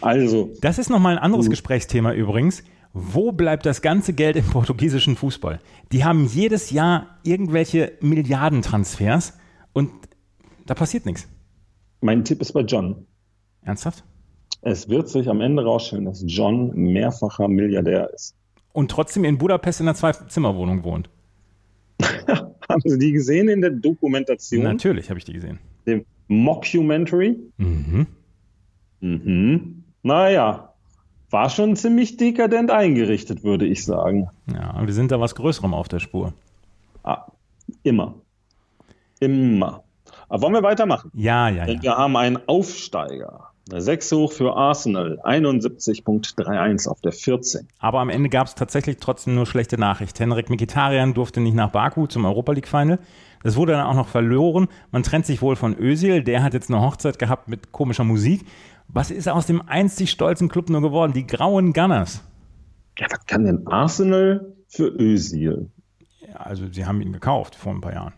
Also, 0.00 0.52
Das 0.60 0.78
ist 0.78 0.90
nochmal 0.90 1.16
ein 1.16 1.22
anderes 1.22 1.50
Gesprächsthema 1.50 2.12
übrigens. 2.12 2.62
Wo 2.92 3.32
bleibt 3.32 3.66
das 3.66 3.82
ganze 3.82 4.12
Geld 4.14 4.36
im 4.36 4.44
portugiesischen 4.50 5.16
Fußball? 5.16 5.60
Die 5.92 6.04
haben 6.04 6.26
jedes 6.26 6.70
Jahr 6.70 7.18
irgendwelche 7.24 7.92
Milliardentransfers 8.00 9.34
und 9.72 9.90
da 10.64 10.74
passiert 10.74 11.04
nichts. 11.06 11.28
mein 12.00 12.24
Tipp 12.24 12.40
ist 12.40 12.52
bei 12.52 12.62
John. 12.62 13.06
Ernsthaft? 13.62 14.04
Es 14.68 14.88
wird 14.88 15.08
sich 15.08 15.28
am 15.28 15.40
Ende 15.40 15.62
rausstellen, 15.62 16.06
dass 16.06 16.24
John 16.26 16.74
mehrfacher 16.74 17.46
Milliardär 17.46 18.10
ist. 18.12 18.34
Und 18.72 18.90
trotzdem 18.90 19.22
in 19.22 19.38
Budapest 19.38 19.78
in 19.78 19.86
einer 19.86 19.94
Zwei-Zimmer-Wohnung 19.94 20.82
wohnt. 20.82 21.08
Haben 22.68 22.82
Sie 22.84 22.98
die 22.98 23.12
gesehen 23.12 23.48
in 23.48 23.60
der 23.60 23.70
Dokumentation? 23.70 24.64
Natürlich 24.64 25.08
habe 25.08 25.20
ich 25.20 25.24
die 25.24 25.34
gesehen. 25.34 25.60
Dem 25.86 26.04
Mockumentary? 26.26 27.38
Mhm. 27.58 28.08
Mhm. 28.98 29.84
Naja, 30.02 30.74
war 31.30 31.48
schon 31.48 31.76
ziemlich 31.76 32.16
dekadent 32.16 32.72
eingerichtet, 32.72 33.44
würde 33.44 33.66
ich 33.66 33.84
sagen. 33.84 34.28
Ja, 34.52 34.84
wir 34.84 34.92
sind 34.92 35.12
da 35.12 35.20
was 35.20 35.36
Größerem 35.36 35.74
auf 35.74 35.86
der 35.86 36.00
Spur. 36.00 36.32
Ah, 37.04 37.26
immer. 37.84 38.16
Immer. 39.20 39.84
Aber 40.28 40.42
wollen 40.42 40.54
wir 40.54 40.64
weitermachen? 40.64 41.12
Ja, 41.14 41.48
ja, 41.50 41.66
Denn 41.66 41.76
ja. 41.76 41.82
wir 41.84 41.96
haben 41.98 42.16
einen 42.16 42.40
Aufsteiger. 42.48 43.52
Eine 43.68 43.80
6 43.80 44.12
hoch 44.12 44.32
für 44.32 44.54
Arsenal, 44.56 45.18
71.31 45.24 46.88
auf 46.88 47.00
der 47.00 47.12
14. 47.12 47.66
Aber 47.80 48.00
am 48.00 48.10
Ende 48.10 48.28
gab 48.28 48.46
es 48.46 48.54
tatsächlich 48.54 48.98
trotzdem 48.98 49.34
nur 49.34 49.46
schlechte 49.46 49.76
Nachricht. 49.78 50.20
Henrik 50.20 50.50
Mikitarian 50.50 51.14
durfte 51.14 51.40
nicht 51.40 51.54
nach 51.54 51.70
Baku 51.72 52.06
zum 52.06 52.24
Europa 52.24 52.52
League 52.52 52.68
Final. 52.68 52.98
Das 53.42 53.56
wurde 53.56 53.72
dann 53.72 53.86
auch 53.86 53.94
noch 53.94 54.08
verloren. 54.08 54.68
Man 54.92 55.02
trennt 55.02 55.26
sich 55.26 55.42
wohl 55.42 55.56
von 55.56 55.76
Özil. 55.78 56.22
Der 56.22 56.42
hat 56.42 56.54
jetzt 56.54 56.70
eine 56.70 56.80
Hochzeit 56.80 57.18
gehabt 57.18 57.48
mit 57.48 57.72
komischer 57.72 58.04
Musik. 58.04 58.44
Was 58.88 59.10
ist 59.10 59.28
aus 59.28 59.46
dem 59.46 59.62
einzig 59.68 60.10
stolzen 60.12 60.48
Club 60.48 60.70
nur 60.70 60.80
geworden? 60.80 61.12
Die 61.12 61.26
grauen 61.26 61.72
Gunners. 61.72 62.22
Ja, 62.98 63.06
was 63.10 63.26
kann 63.26 63.44
denn 63.44 63.66
Arsenal 63.66 64.54
für 64.68 64.86
Özil? 64.88 65.70
Ja, 66.20 66.36
also 66.36 66.64
sie 66.70 66.86
haben 66.86 67.00
ihn 67.00 67.12
gekauft 67.12 67.56
vor 67.56 67.72
ein 67.72 67.80
paar 67.80 67.92
Jahren. 67.94 68.12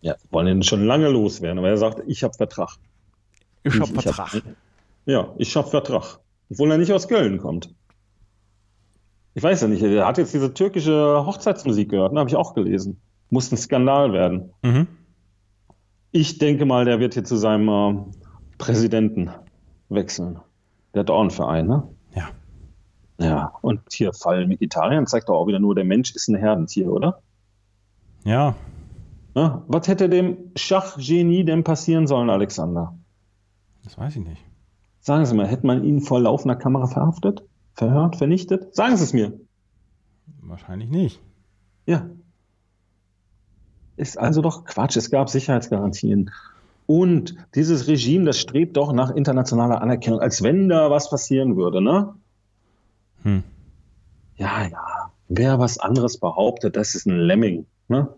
Ja, 0.00 0.14
wollen 0.30 0.46
ihn 0.48 0.62
schon 0.62 0.84
lange 0.84 1.08
loswerden, 1.10 1.58
aber 1.58 1.68
er 1.68 1.76
sagt, 1.78 2.02
ich 2.06 2.22
habe 2.24 2.32
Vertrag. 2.34 2.76
Ich 3.62 3.74
Ich- 3.74 3.80
hab 3.80 3.88
ich 3.88 3.94
Vertrag. 4.02 4.32
hab- 4.34 4.42
Ja, 5.06 5.32
ich 5.38 5.56
habe 5.56 5.68
Vertrag. 5.68 6.18
Obwohl 6.50 6.70
er 6.70 6.78
nicht 6.78 6.92
aus 6.92 7.08
Köln 7.08 7.38
kommt. 7.38 7.74
Ich 9.34 9.42
weiß 9.42 9.62
ja 9.62 9.68
nicht, 9.68 9.82
er 9.82 10.06
hat 10.06 10.18
jetzt 10.18 10.34
diese 10.34 10.54
türkische 10.54 11.24
Hochzeitsmusik 11.26 11.90
gehört, 11.90 12.12
ne? 12.12 12.20
habe 12.20 12.30
ich 12.30 12.36
auch 12.36 12.54
gelesen. 12.54 13.00
Muss 13.30 13.52
ein 13.52 13.56
Skandal 13.56 14.12
werden. 14.12 14.50
Mhm. 14.62 14.86
Ich 16.10 16.38
denke 16.38 16.64
mal, 16.64 16.84
der 16.84 17.00
wird 17.00 17.14
hier 17.14 17.24
zu 17.24 17.36
seinem 17.36 17.68
äh, 17.68 18.04
Präsidenten 18.56 19.30
wechseln. 19.88 20.40
Der 20.94 21.00
hat 21.00 21.10
auch 21.10 21.20
einen 21.20 21.30
Verein, 21.30 21.66
ne? 21.66 21.82
Ja. 22.14 22.28
Ja, 23.18 23.52
und 23.60 23.80
hier 23.92 24.12
Fall 24.12 24.48
Vegetarier 24.48 25.04
zeigt 25.04 25.28
doch 25.28 25.34
auch 25.34 25.46
wieder 25.46 25.58
nur, 25.58 25.74
der 25.74 25.84
Mensch 25.84 26.14
ist 26.14 26.28
ein 26.28 26.36
Herdentier, 26.36 26.90
oder? 26.90 27.20
Ja. 28.24 28.54
Ja, 29.34 29.64
was 29.68 29.86
hätte 29.86 30.08
dem 30.08 30.52
Schachgenie 30.56 31.44
denn 31.44 31.62
passieren 31.62 32.06
sollen, 32.06 32.30
Alexander? 32.30 32.96
Das 33.84 33.98
weiß 33.98 34.16
ich 34.16 34.24
nicht. 34.24 34.45
Sagen 35.06 35.24
Sie 35.24 35.36
mal, 35.36 35.46
hätte 35.46 35.64
man 35.64 35.84
ihn 35.84 36.00
vor 36.00 36.20
laufender 36.20 36.56
Kamera 36.56 36.88
verhaftet, 36.88 37.44
verhört, 37.74 38.16
vernichtet? 38.16 38.74
Sagen 38.74 38.96
Sie 38.96 39.04
es 39.04 39.12
mir. 39.12 39.38
Wahrscheinlich 40.40 40.90
nicht. 40.90 41.20
Ja. 41.86 42.10
Ist 43.96 44.18
also 44.18 44.42
doch 44.42 44.64
Quatsch. 44.64 44.96
Es 44.96 45.08
gab 45.12 45.30
Sicherheitsgarantien. 45.30 46.32
Und 46.86 47.36
dieses 47.54 47.86
Regime, 47.86 48.24
das 48.24 48.40
strebt 48.40 48.76
doch 48.76 48.92
nach 48.92 49.12
internationaler 49.12 49.80
Anerkennung, 49.80 50.18
als 50.18 50.42
wenn 50.42 50.68
da 50.68 50.90
was 50.90 51.08
passieren 51.08 51.56
würde, 51.56 51.80
ne? 51.80 52.12
Hm. 53.22 53.44
Ja, 54.34 54.66
ja. 54.66 55.12
Wer 55.28 55.60
was 55.60 55.78
anderes 55.78 56.18
behauptet, 56.18 56.74
das 56.74 56.96
ist 56.96 57.06
ein 57.06 57.16
Lemming, 57.16 57.66
ne? 57.86 58.08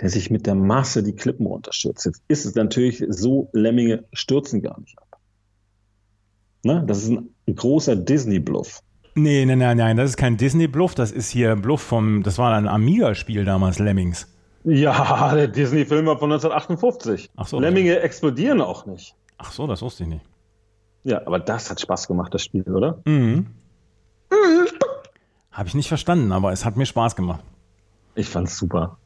Der 0.00 0.10
sich 0.10 0.32
mit 0.32 0.48
der 0.48 0.56
Masse 0.56 1.04
die 1.04 1.14
Klippen 1.14 1.46
runterstürzt. 1.46 2.06
Jetzt 2.06 2.22
ist 2.26 2.44
es 2.44 2.56
natürlich 2.56 3.04
so, 3.08 3.50
Lemminge 3.52 4.02
stürzen 4.12 4.62
gar 4.62 4.80
nicht 4.80 4.98
ab. 4.98 5.07
Ne? 6.62 6.84
Das 6.86 7.02
ist 7.02 7.10
ein, 7.10 7.30
ein 7.46 7.54
großer 7.54 7.96
Disney-Bluff. 7.96 8.80
Nee, 9.14 9.44
nein, 9.46 9.58
nein, 9.58 9.76
nein, 9.76 9.96
das 9.96 10.10
ist 10.10 10.16
kein 10.16 10.36
Disney-Bluff, 10.36 10.94
das 10.94 11.10
ist 11.10 11.30
hier 11.30 11.56
Bluff 11.56 11.82
vom, 11.82 12.22
das 12.22 12.38
war 12.38 12.54
ein 12.54 12.68
Amiga-Spiel 12.68 13.44
damals, 13.44 13.78
Lemmings. 13.78 14.28
Ja, 14.64 15.32
der 15.34 15.48
Disney-Film 15.48 16.06
war 16.06 16.18
von 16.18 16.30
1958. 16.32 17.30
Ach 17.36 17.46
so. 17.46 17.58
Lemminge 17.58 18.00
explodieren 18.00 18.60
auch 18.60 18.86
nicht. 18.86 19.14
Ach 19.38 19.52
so, 19.52 19.66
das 19.66 19.82
wusste 19.82 20.04
ich 20.04 20.08
nicht. 20.08 20.24
Ja, 21.04 21.22
aber 21.26 21.38
das 21.38 21.70
hat 21.70 21.80
Spaß 21.80 22.08
gemacht, 22.08 22.34
das 22.34 22.42
Spiel, 22.42 22.62
oder? 22.64 23.00
Mhm. 23.04 23.46
Habe 25.52 25.68
ich 25.68 25.74
nicht 25.74 25.88
verstanden, 25.88 26.32
aber 26.32 26.52
es 26.52 26.64
hat 26.64 26.76
mir 26.76 26.86
Spaß 26.86 27.16
gemacht. 27.16 27.42
Ich 28.14 28.28
fand's 28.28 28.58
super. 28.58 28.98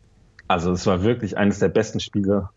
Also 0.48 0.72
es 0.72 0.86
war 0.86 1.02
wirklich 1.02 1.36
eines 1.36 1.60
der 1.60 1.68
besten 1.68 2.00
Spiele, 2.00 2.48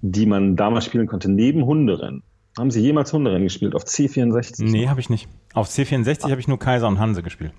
die 0.00 0.26
man 0.26 0.56
damals 0.56 0.84
spielen 0.84 1.06
konnte, 1.06 1.30
neben 1.30 1.64
Hunderennen. 1.64 2.22
Haben 2.58 2.70
Sie 2.70 2.80
jemals 2.80 3.12
Hunderennen 3.12 3.44
gespielt 3.44 3.74
auf 3.74 3.84
C64? 3.84 4.64
Nee, 4.64 4.88
habe 4.88 5.00
ich 5.00 5.08
nicht. 5.08 5.28
Auf 5.54 5.68
C64 5.68 6.30
habe 6.30 6.40
ich 6.40 6.48
nur 6.48 6.58
Kaiser 6.58 6.88
und 6.88 6.98
Hanse 6.98 7.22
gespielt. 7.22 7.52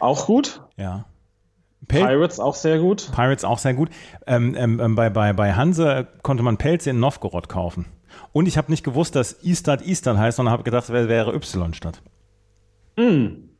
Auch 0.00 0.26
gut. 0.26 0.62
Ja. 0.76 1.04
Pel 1.86 2.04
Pirates 2.04 2.40
auch 2.40 2.54
sehr 2.54 2.78
gut. 2.78 3.10
Pirates 3.14 3.44
auch 3.44 3.58
sehr 3.58 3.74
gut. 3.74 3.90
Ähm, 4.26 4.54
ähm, 4.56 4.80
ähm, 4.80 4.94
bei, 4.96 5.10
bei, 5.10 5.32
bei 5.32 5.52
Hanse 5.54 6.08
konnte 6.22 6.42
man 6.42 6.56
Pelze 6.56 6.90
in 6.90 6.98
Novgorod 6.98 7.48
kaufen. 7.48 7.86
Und 8.32 8.48
ich 8.48 8.58
habe 8.58 8.70
nicht 8.70 8.82
gewusst, 8.82 9.14
dass 9.14 9.32
Istad 9.32 9.82
Istad 9.82 10.16
heißt, 10.16 10.38
sondern 10.38 10.52
habe 10.52 10.64
gedacht, 10.64 10.84
es 10.84 10.90
wäre, 10.90 11.08
wäre 11.08 11.34
Y-Stadt. 11.34 12.02
Hm. 12.96 13.50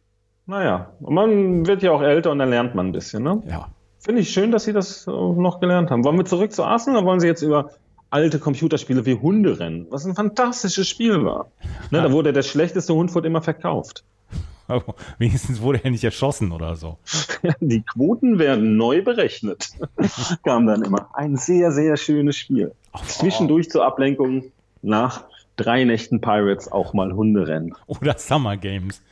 Naja, 0.47 0.93
man 1.01 1.67
wird 1.67 1.83
ja 1.83 1.93
auch 1.93 2.03
älter 2.03 2.31
und 2.33 2.39
dann 2.39 2.51
lernt 2.51 2.75
man 2.75 2.89
ein 2.89 2.93
bisschen, 2.93 3.23
ne? 3.23 3.43
Ja. 3.49 3.69
Finde 3.99 4.21
ich 4.21 4.31
schön, 4.31 4.53
dass 4.53 4.65
Sie 4.65 4.73
das 4.73 5.07
noch 5.07 5.61
gelernt 5.61 5.91
haben. 5.91 6.05
Wollen 6.05 6.17
wir 6.17 6.25
zurück 6.25 6.53
zu 6.53 6.65
Arsenal 6.65 7.01
oder 7.01 7.07
wollen 7.09 7.21
Sie 7.21 7.27
jetzt 7.27 7.43
über 7.43 7.71
alte 8.17 8.39
Computerspiele 8.39 9.05
wie 9.05 9.15
Hunderennen, 9.15 9.89
was 9.91 10.07
ein 10.07 10.15
fantastisches 10.15 10.89
Spiel 10.89 11.23
war? 11.23 11.51
Ne, 11.91 12.01
da 12.01 12.11
wurde 12.11 12.33
der 12.33 12.43
schlechteste 12.43 12.95
Hund 12.95 13.15
wurde 13.15 13.29
immer 13.29 13.43
verkauft. 13.43 14.05
Aber 14.69 14.95
wenigstens 15.19 15.61
wurde 15.61 15.85
er 15.85 15.91
nicht 15.91 16.03
erschossen 16.03 16.51
oder 16.51 16.77
so. 16.77 16.97
Die 17.61 17.83
Quoten 17.83 18.39
werden 18.39 18.79
neu 18.79 19.03
berechnet. 19.03 19.69
Kam 20.45 20.67
dann 20.67 20.83
immer. 20.83 21.11
Ein 21.13 21.37
sehr, 21.37 21.73
sehr 21.73 21.99
schönes 21.99 22.37
Spiel. 22.37 22.73
Zwischendurch 23.07 23.69
zur 23.69 23.85
Ablenkung 23.85 24.45
nach 24.81 25.25
drei 25.57 25.85
Nächten 25.85 26.23
Pirates 26.23 26.73
auch 26.73 26.95
mal 26.95 27.13
Hunderennen. 27.13 27.75
Oder 27.87 28.17
Summer 28.17 28.57
Games. 28.57 29.03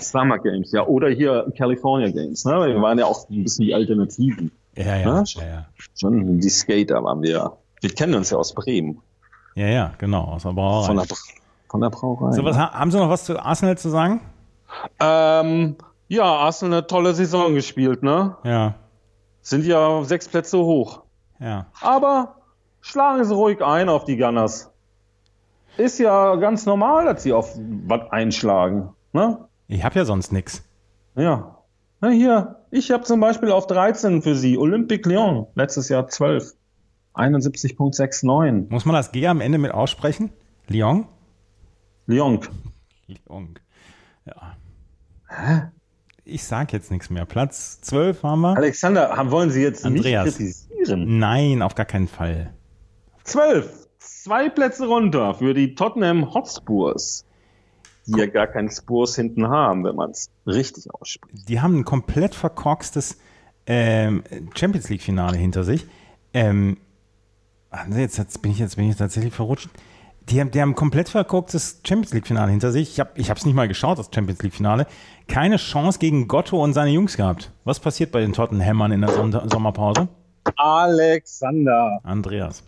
Summer 0.00 0.38
Games, 0.38 0.72
ja. 0.72 0.86
Oder 0.86 1.10
hier 1.10 1.52
California 1.54 2.10
Games. 2.10 2.46
Ne? 2.46 2.52
Wir 2.52 2.80
waren 2.80 2.98
ja 2.98 3.04
auch 3.04 3.28
ein 3.28 3.42
bisschen 3.42 3.66
die 3.66 3.74
Alternativen. 3.74 4.50
Ja, 4.74 4.96
ja. 4.96 4.98
Ja? 5.00 5.24
Ja, 5.26 5.46
ja. 5.46 5.66
Schon 5.94 6.40
die 6.40 6.48
Skater 6.48 7.04
waren 7.04 7.22
wir. 7.22 7.58
Wir 7.80 7.90
kennen 7.94 8.14
uns 8.14 8.30
ja 8.30 8.38
aus 8.38 8.54
Bremen. 8.54 9.00
Ja, 9.54 9.66
ja, 9.66 9.92
genau. 9.98 10.22
Aus 10.24 10.42
der 10.42 10.52
Brauerei. 10.52 10.86
Von 10.86 10.96
der, 10.96 11.06
von 11.68 11.80
der 11.80 11.90
Brauerei. 11.90 12.32
So, 12.32 12.44
was, 12.44 12.56
ha- 12.56 12.72
haben 12.72 12.90
Sie 12.90 12.98
noch 12.98 13.08
was 13.10 13.24
zu 13.24 13.38
Arsenal 13.38 13.76
zu 13.78 13.88
sagen? 13.90 14.20
ähm, 15.00 15.76
ja, 16.08 16.24
Arsenal 16.24 16.78
eine 16.78 16.86
tolle 16.86 17.14
Saison 17.14 17.54
gespielt, 17.54 18.02
ne? 18.02 18.36
Ja, 18.44 18.74
Sind 19.42 19.64
ja 19.64 20.02
sechs 20.04 20.28
Plätze 20.28 20.58
hoch. 20.58 21.02
ja. 21.38 21.66
Aber 21.80 22.36
schlagen 22.80 23.24
Sie 23.24 23.34
ruhig 23.34 23.62
ein 23.62 23.88
auf 23.88 24.04
die 24.04 24.16
Gunners. 24.16 24.70
Ist 25.76 25.98
ja 25.98 26.34
ganz 26.36 26.66
normal, 26.66 27.04
dass 27.06 27.22
sie 27.22 27.32
auf 27.32 27.56
was 27.86 28.10
einschlagen. 28.10 28.90
Ne? 29.12 29.38
Ich 29.68 29.84
habe 29.84 29.96
ja 29.98 30.04
sonst 30.04 30.32
nichts. 30.32 30.64
Ja. 31.14 31.56
Na 32.00 32.08
hier, 32.10 32.56
ich 32.70 32.90
habe 32.90 33.04
zum 33.04 33.20
Beispiel 33.20 33.50
auf 33.52 33.66
13 33.66 34.22
für 34.22 34.34
Sie 34.34 34.56
Olympique 34.58 35.08
Lyon, 35.08 35.46
letztes 35.54 35.88
Jahr 35.88 36.08
12. 36.08 36.52
71.69. 37.18 38.70
Muss 38.70 38.84
man 38.84 38.94
das 38.94 39.12
G 39.12 39.26
am 39.26 39.40
Ende 39.40 39.58
mit 39.58 39.72
aussprechen? 39.72 40.30
Lyon? 40.68 41.06
Lyon. 42.06 42.40
Lyon. 43.06 43.58
Ja. 44.24 45.72
Ich 46.24 46.44
sag 46.44 46.72
jetzt 46.72 46.90
nichts 46.90 47.10
mehr. 47.10 47.24
Platz 47.24 47.80
12 47.80 48.22
haben 48.22 48.40
wir. 48.42 48.56
Alexander, 48.56 49.16
haben- 49.16 49.30
wollen 49.30 49.50
Sie 49.50 49.62
jetzt 49.62 49.84
Andreas. 49.84 50.26
nicht 50.38 50.68
kritisieren? 50.68 51.18
Nein, 51.18 51.62
auf 51.62 51.74
gar 51.74 51.86
keinen 51.86 52.08
Fall. 52.08 52.52
12. 53.24 53.88
Zwei 53.98 54.48
Plätze 54.48 54.86
runter 54.86 55.34
für 55.34 55.54
die 55.54 55.74
Tottenham 55.74 56.32
Hotspurs, 56.34 57.24
die 58.06 58.18
ja 58.18 58.26
gar 58.26 58.46
keinen 58.46 58.70
Spurs 58.70 59.16
hinten 59.16 59.48
haben, 59.48 59.84
wenn 59.84 59.96
man 59.96 60.10
es 60.10 60.30
richtig 60.46 60.92
ausspricht. 60.94 61.48
Die 61.48 61.60
haben 61.60 61.78
ein 61.80 61.84
komplett 61.84 62.34
verkorkstes 62.34 63.18
ähm, 63.66 64.22
Champions 64.54 64.88
League-Finale 64.88 65.36
hinter 65.36 65.64
sich. 65.64 65.86
Ähm, 66.32 66.78
jetzt, 67.94 68.18
jetzt, 68.18 68.42
bin 68.42 68.52
ich, 68.52 68.58
jetzt 68.58 68.76
bin 68.76 68.88
ich 68.88 68.96
tatsächlich 68.96 69.34
verrutscht. 69.34 69.68
Die 70.22 70.40
haben, 70.40 70.50
die 70.50 70.60
haben 70.60 70.70
ein 70.70 70.74
komplett 70.74 71.08
verkorkstes 71.08 71.80
Champions 71.86 72.12
League-Finale 72.12 72.50
hinter 72.50 72.70
sich. 72.70 72.98
Ich 73.16 73.30
habe 73.30 73.38
es 73.38 73.46
nicht 73.46 73.54
mal 73.54 73.68
geschaut, 73.68 73.98
das 73.98 74.10
Champions 74.14 74.42
League-Finale. 74.42 74.86
Keine 75.26 75.56
Chance 75.56 75.98
gegen 75.98 76.28
Gotto 76.28 76.62
und 76.62 76.74
seine 76.74 76.90
Jungs 76.90 77.16
gehabt. 77.16 77.50
Was 77.64 77.80
passiert 77.80 78.12
bei 78.12 78.20
den 78.20 78.34
Tottenhammern 78.34 78.92
in 78.92 79.00
der 79.00 79.10
Sommerpause? 79.10 80.08
Alexander. 80.56 82.00
Andreas. 82.02 82.62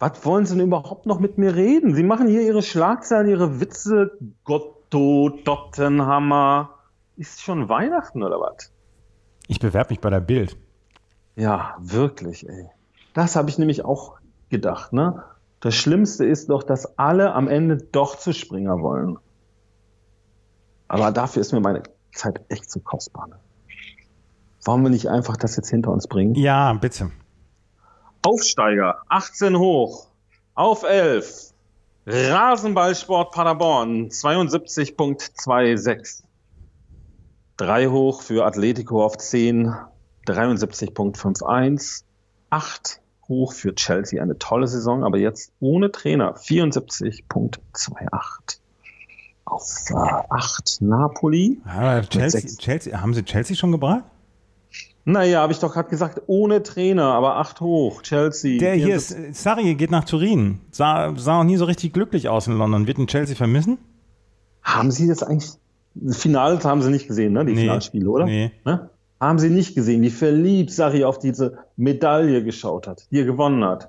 Was 0.00 0.24
wollen 0.24 0.46
Sie 0.46 0.56
denn 0.56 0.66
überhaupt 0.66 1.06
noch 1.06 1.20
mit 1.20 1.38
mir 1.38 1.54
reden? 1.54 1.94
Sie 1.94 2.02
machen 2.02 2.26
hier 2.26 2.42
Ihre 2.42 2.62
Schlagzeilen, 2.62 3.28
Ihre 3.28 3.60
Witze. 3.60 4.18
Gotto, 4.42 5.30
Tottenhammer. 5.44 6.70
Ist 7.16 7.40
schon 7.40 7.68
Weihnachten 7.68 8.22
oder 8.24 8.40
was? 8.40 8.72
Ich 9.46 9.60
bewerbe 9.60 9.90
mich 9.90 10.00
bei 10.00 10.10
der 10.10 10.20
Bild. 10.20 10.56
Ja, 11.36 11.76
wirklich, 11.78 12.48
ey. 12.48 12.68
Das 13.14 13.36
habe 13.36 13.48
ich 13.50 13.58
nämlich 13.58 13.84
auch 13.84 14.18
gedacht, 14.48 14.92
ne? 14.92 15.22
Das 15.60 15.76
Schlimmste 15.76 16.26
ist 16.26 16.50
doch, 16.50 16.64
dass 16.64 16.98
alle 16.98 17.34
am 17.34 17.46
Ende 17.46 17.76
doch 17.76 18.16
zu 18.16 18.32
Springer 18.32 18.80
wollen. 18.80 19.16
Aber 20.88 21.12
dafür 21.12 21.40
ist 21.40 21.52
mir 21.52 21.60
meine 21.60 21.84
Zeit 22.12 22.40
echt 22.48 22.68
zu 22.70 22.80
kostbar. 22.80 23.28
Ne? 23.28 23.38
Wollen 24.64 24.82
wir 24.82 24.90
nicht 24.90 25.08
einfach 25.08 25.36
das 25.36 25.54
jetzt 25.56 25.70
hinter 25.70 25.92
uns 25.92 26.08
bringen? 26.08 26.34
Ja, 26.34 26.72
bitte. 26.72 27.12
Aufsteiger, 28.22 29.02
18 29.08 29.56
hoch, 29.56 30.08
auf 30.54 30.82
11. 30.82 31.54
Rasenballsport 32.06 33.32
Paderborn, 33.32 34.08
72.26. 34.08 36.24
Drei 37.56 37.86
hoch 37.86 38.22
für 38.22 38.44
Atletico 38.44 39.04
auf 39.04 39.16
10, 39.16 39.72
73.51. 40.26 42.02
Acht 42.50 43.01
hoch 43.32 43.54
für 43.54 43.74
Chelsea, 43.74 44.22
eine 44.22 44.38
tolle 44.38 44.68
Saison, 44.68 45.02
aber 45.04 45.18
jetzt 45.18 45.52
ohne 45.60 45.90
Trainer, 45.90 46.36
74.28. 46.36 48.58
Auf 49.44 49.90
äh, 49.90 49.94
8 49.94 50.78
Napoli. 50.82 51.60
Aber 51.64 52.02
Chelsea, 52.02 52.42
Chelsea, 52.58 53.00
haben 53.00 53.14
sie 53.14 53.24
Chelsea 53.24 53.56
schon 53.56 53.72
gebracht? 53.72 54.04
Naja, 55.04 55.40
habe 55.40 55.52
ich 55.52 55.58
doch 55.58 55.72
gerade 55.72 55.88
gesagt, 55.88 56.22
ohne 56.26 56.62
Trainer, 56.62 57.14
aber 57.14 57.36
acht 57.36 57.60
hoch, 57.60 58.02
Chelsea. 58.02 58.60
Der 58.60 58.74
hier 58.74 58.94
ist, 58.94 59.16
Sarri 59.32 59.74
geht 59.74 59.90
nach 59.90 60.04
Turin. 60.04 60.60
Sah, 60.70 61.12
sah 61.16 61.40
auch 61.40 61.44
nie 61.44 61.56
so 61.56 61.64
richtig 61.64 61.92
glücklich 61.92 62.28
aus 62.28 62.46
in 62.46 62.56
London. 62.56 62.86
Wird 62.86 62.98
ein 62.98 63.08
Chelsea 63.08 63.34
vermissen? 63.34 63.78
Haben 64.62 64.92
Sie 64.92 65.08
das 65.08 65.24
eigentlich, 65.24 65.50
Finale 66.10 66.62
haben 66.62 66.82
Sie 66.82 66.90
nicht 66.90 67.08
gesehen, 67.08 67.32
ne, 67.32 67.44
die 67.44 67.54
nee, 67.54 67.62
Finalspiele, 67.62 68.08
oder? 68.08 68.26
Nee. 68.26 68.52
Ne? 68.64 68.90
Haben 69.22 69.38
Sie 69.38 69.50
nicht 69.50 69.76
gesehen, 69.76 70.02
wie 70.02 70.10
verliebt 70.10 70.72
Sarri 70.72 71.04
auf 71.04 71.20
diese 71.20 71.58
Medaille 71.76 72.42
geschaut 72.42 72.88
hat, 72.88 73.06
die 73.12 73.20
er 73.20 73.24
gewonnen 73.24 73.64
hat. 73.64 73.88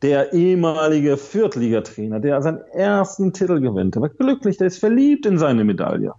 Der 0.00 0.32
ehemalige 0.32 1.18
Viertligatrainer, 1.18 2.18
der 2.18 2.40
seinen 2.40 2.62
ersten 2.72 3.34
Titel 3.34 3.60
gewinnt, 3.60 3.94
der 3.94 4.00
war 4.00 4.08
glücklich, 4.08 4.56
der 4.56 4.68
ist 4.68 4.78
verliebt 4.78 5.26
in 5.26 5.36
seine 5.36 5.62
Medaille. 5.62 6.14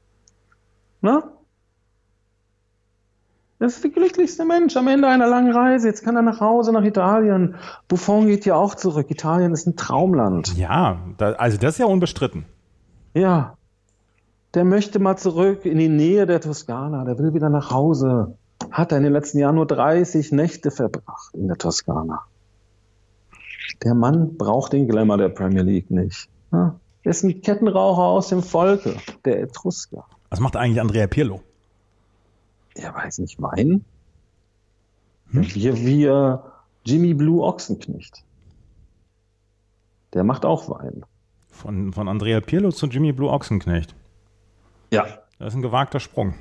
Ne? 1.01 1.23
Das 3.57 3.73
ist 3.73 3.83
der 3.83 3.89
glücklichste 3.89 4.45
Mensch 4.45 4.77
am 4.77 4.87
Ende 4.87 5.07
einer 5.07 5.27
langen 5.27 5.51
Reise. 5.51 5.87
Jetzt 5.87 6.03
kann 6.03 6.15
er 6.15 6.21
nach 6.21 6.39
Hause, 6.39 6.71
nach 6.71 6.83
Italien. 6.83 7.55
Buffon 7.87 8.27
geht 8.27 8.45
ja 8.45 8.53
auch 8.53 8.75
zurück. 8.75 9.09
Italien 9.09 9.51
ist 9.53 9.65
ein 9.65 9.75
Traumland. 9.75 10.55
Ja, 10.55 10.99
da, 11.17 11.31
also 11.31 11.57
das 11.57 11.71
ist 11.73 11.79
ja 11.79 11.87
unbestritten. 11.87 12.45
Ja. 13.15 13.56
Der 14.57 14.65
möchte 14.65 14.97
mal 14.97 15.15
zurück 15.17 15.65
in 15.65 15.77
die 15.77 15.87
Nähe 15.87 16.25
der 16.25 16.41
Toskana. 16.41 17.05
Der 17.05 17.19
will 17.19 17.35
wieder 17.35 17.47
nach 17.47 17.69
Hause. 17.69 18.35
Hat 18.71 18.91
er 18.91 18.97
in 18.97 19.03
den 19.03 19.13
letzten 19.13 19.37
Jahren 19.37 19.53
nur 19.53 19.67
30 19.67 20.31
Nächte 20.31 20.71
verbracht 20.71 21.35
in 21.35 21.47
der 21.47 21.57
Toskana. 21.57 22.23
Der 23.83 23.93
Mann 23.93 24.35
braucht 24.35 24.73
den 24.73 24.87
Glamour 24.87 25.19
der 25.19 25.29
Premier 25.29 25.61
League 25.61 25.91
nicht. 25.91 26.27
Er 26.49 26.73
ist 27.03 27.21
ein 27.21 27.39
Kettenraucher 27.41 28.01
aus 28.01 28.29
dem 28.29 28.41
Volke, 28.41 28.95
der 29.25 29.43
Etrusker. 29.43 30.05
Was 30.31 30.39
macht 30.39 30.55
eigentlich 30.55 30.81
Andrea 30.81 31.05
Pirlo? 31.05 31.41
er 32.73 32.95
weiß 32.95 33.19
nicht, 33.19 33.39
Wein? 33.39 33.85
Hm? 35.33 35.53
Wir, 35.53 35.77
wir 35.77 36.51
Jimmy 36.83 37.13
Blue 37.13 37.43
Ochsenknecht. 37.43 38.23
Der 40.15 40.23
macht 40.23 40.45
auch 40.45 40.67
Wein. 40.67 41.05
Von, 41.51 41.93
von 41.93 42.07
Andrea 42.07 42.41
Pirlo 42.41 42.71
zu 42.71 42.87
Jimmy 42.87 43.11
Blue 43.11 43.29
Ochsenknecht. 43.29 43.93
Ja. 44.91 45.05
Das 45.39 45.49
ist 45.49 45.55
ein 45.55 45.61
gewagter 45.61 45.99
Sprung. 45.99 46.33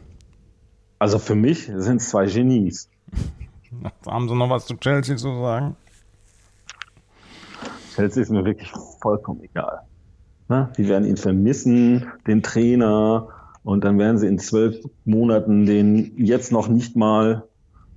Also 0.99 1.19
für 1.19 1.35
mich 1.35 1.67
sind 1.67 2.01
es 2.01 2.11
zwei 2.11 2.27
Genies. 2.27 2.89
Haben 4.07 4.29
Sie 4.29 4.35
noch 4.35 4.49
was 4.49 4.67
zu 4.67 4.77
Chelsea 4.77 5.17
zu 5.17 5.35
sagen? 5.41 5.77
Chelsea 7.95 8.23
ist 8.23 8.31
mir 8.31 8.45
wirklich 8.45 8.73
vollkommen 9.01 9.43
egal. 9.43 9.81
Na, 10.49 10.71
die 10.79 10.89
werden 10.89 11.07
ihn 11.07 11.17
vermissen, 11.17 12.07
den 12.27 12.43
Trainer, 12.43 13.29
und 13.67 13.83
dann 13.83 13.99
werden 13.99 14.17
sie 14.17 14.29
in 14.29 14.39
zwölf 14.39 14.77
Monaten 15.05 15.67
den 15.67 16.13
jetzt 16.17 16.53
noch 16.53 16.69
nicht 16.69 16.95
mal 16.95 17.43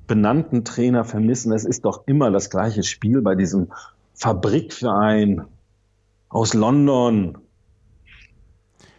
benannten 0.07 0.65
Trainer 0.65 1.03
vermissen. 1.03 1.53
Es 1.53 1.63
ist 1.63 1.85
doch 1.85 2.07
immer 2.07 2.31
das 2.31 2.49
gleiche 2.49 2.81
Spiel 2.81 3.21
bei 3.21 3.35
diesem 3.35 3.67
Fabrikverein 4.15 5.45
aus 6.27 6.55
London, 6.55 7.37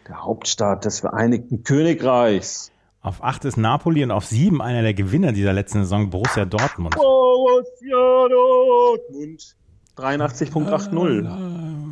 der 0.07 0.23
Hauptstadt 0.23 0.85
des 0.85 0.99
Vereinigten 0.99 1.63
Königreichs. 1.63 2.71
Auf 3.01 3.23
acht 3.23 3.45
ist 3.45 3.57
Napoli 3.57 4.03
und 4.03 4.11
auf 4.11 4.25
sieben 4.25 4.61
einer 4.61 4.83
der 4.83 4.93
Gewinner 4.93 5.31
dieser 5.31 5.53
letzten 5.53 5.79
Saison, 5.79 6.09
Borussia 6.09 6.45
Dortmund. 6.45 6.95
Borussia 6.95 8.27
Dortmund. 8.29 9.55
83.80. 9.97 11.91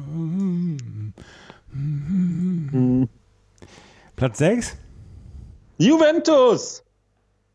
Hm. 1.71 3.09
Platz 4.15 4.37
6? 4.37 4.77
Juventus 5.77 6.83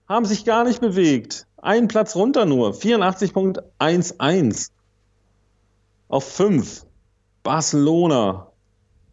haben 0.09 0.25
sich 0.25 0.45
gar 0.45 0.65
nicht 0.65 0.81
bewegt. 0.81 1.47
Einen 1.59 1.89
Platz 1.89 2.17
runter 2.17 2.45
nur. 2.45 2.75
84.11. 2.75 4.71
Auf 6.09 6.25
5. 6.25 6.87
Barcelona. 7.43 8.49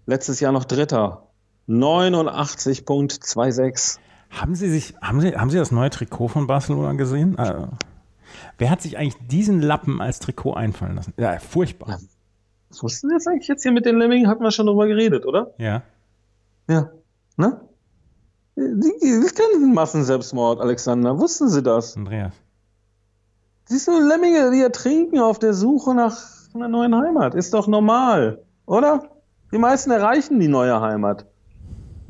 Letztes 0.05 0.39
Jahr 0.39 0.51
noch 0.51 0.65
Dritter. 0.65 1.27
89.26. 1.67 3.97
Haben 4.29 4.55
Sie 4.55 4.69
sich, 4.69 4.93
haben 5.01 5.19
Sie, 5.21 5.35
haben 5.35 5.49
Sie 5.49 5.57
das 5.57 5.71
neue 5.71 5.89
Trikot 5.89 6.27
von 6.29 6.47
Barcelona 6.47 6.93
gesehen? 6.93 7.37
Äh, 7.37 7.67
wer 8.57 8.69
hat 8.69 8.81
sich 8.81 8.97
eigentlich 8.97 9.17
diesen 9.27 9.61
Lappen 9.61 10.01
als 10.01 10.19
Trikot 10.19 10.53
einfallen 10.53 10.95
lassen? 10.95 11.13
Ja, 11.17 11.37
furchtbar. 11.39 11.89
Ja. 11.89 11.97
Was 12.69 12.81
wussten 12.83 13.09
Sie 13.09 13.15
jetzt 13.15 13.27
eigentlich 13.27 13.49
jetzt 13.49 13.63
hier 13.63 13.73
mit 13.73 13.85
den 13.85 13.97
Lemmingen? 13.97 14.29
Hatten 14.29 14.43
wir 14.43 14.51
schon 14.51 14.67
drüber 14.67 14.87
geredet, 14.87 15.25
oder? 15.25 15.53
Ja. 15.57 15.81
Ja. 16.69 16.91
Ne? 17.35 17.59
Das 18.55 19.35
kann 19.35 19.47
ein 19.55 19.73
Massenselbstmord, 19.73 20.61
Alexander. 20.61 21.19
Wussten 21.19 21.49
Sie 21.49 21.61
das? 21.61 21.97
Andreas. 21.97 22.31
Siehst 23.65 23.87
du, 23.87 23.99
Lemminge, 23.99 24.51
die 24.51 24.61
ertrinken 24.61 25.19
auf 25.19 25.39
der 25.39 25.53
Suche 25.53 25.93
nach 25.93 26.17
einer 26.53 26.67
neuen 26.67 26.95
Heimat. 26.95 27.35
Ist 27.35 27.53
doch 27.53 27.67
normal, 27.67 28.43
oder? 28.65 29.09
Die 29.51 29.57
meisten 29.57 29.91
erreichen 29.91 30.39
die 30.39 30.47
neue 30.47 30.79
Heimat. 30.81 31.25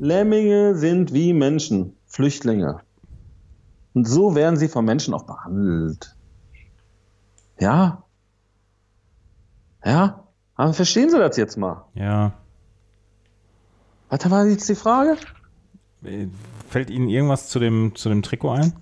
Lemminge 0.02 0.74
sind 0.74 1.14
wie 1.14 1.32
Menschen, 1.32 1.96
Flüchtlinge. 2.06 2.80
Und 3.94 4.08
so 4.08 4.34
werden 4.34 4.56
sie 4.56 4.66
von 4.66 4.84
Menschen 4.84 5.14
auch 5.14 5.22
behandelt. 5.22 6.16
Ja? 7.60 8.02
Ja? 9.84 10.24
Aber 10.56 10.72
verstehen 10.72 11.08
Sie 11.08 11.18
das 11.20 11.36
jetzt 11.36 11.56
mal? 11.56 11.84
Ja. 11.94 12.32
Was 14.08 14.28
war 14.28 14.44
jetzt 14.46 14.68
die 14.68 14.74
Frage? 14.74 15.16
Fällt 16.68 16.90
Ihnen 16.90 17.08
irgendwas 17.08 17.48
zu 17.48 17.60
dem, 17.60 17.94
zu 17.94 18.08
dem 18.08 18.22
Trikot 18.22 18.50
ein? 18.50 18.72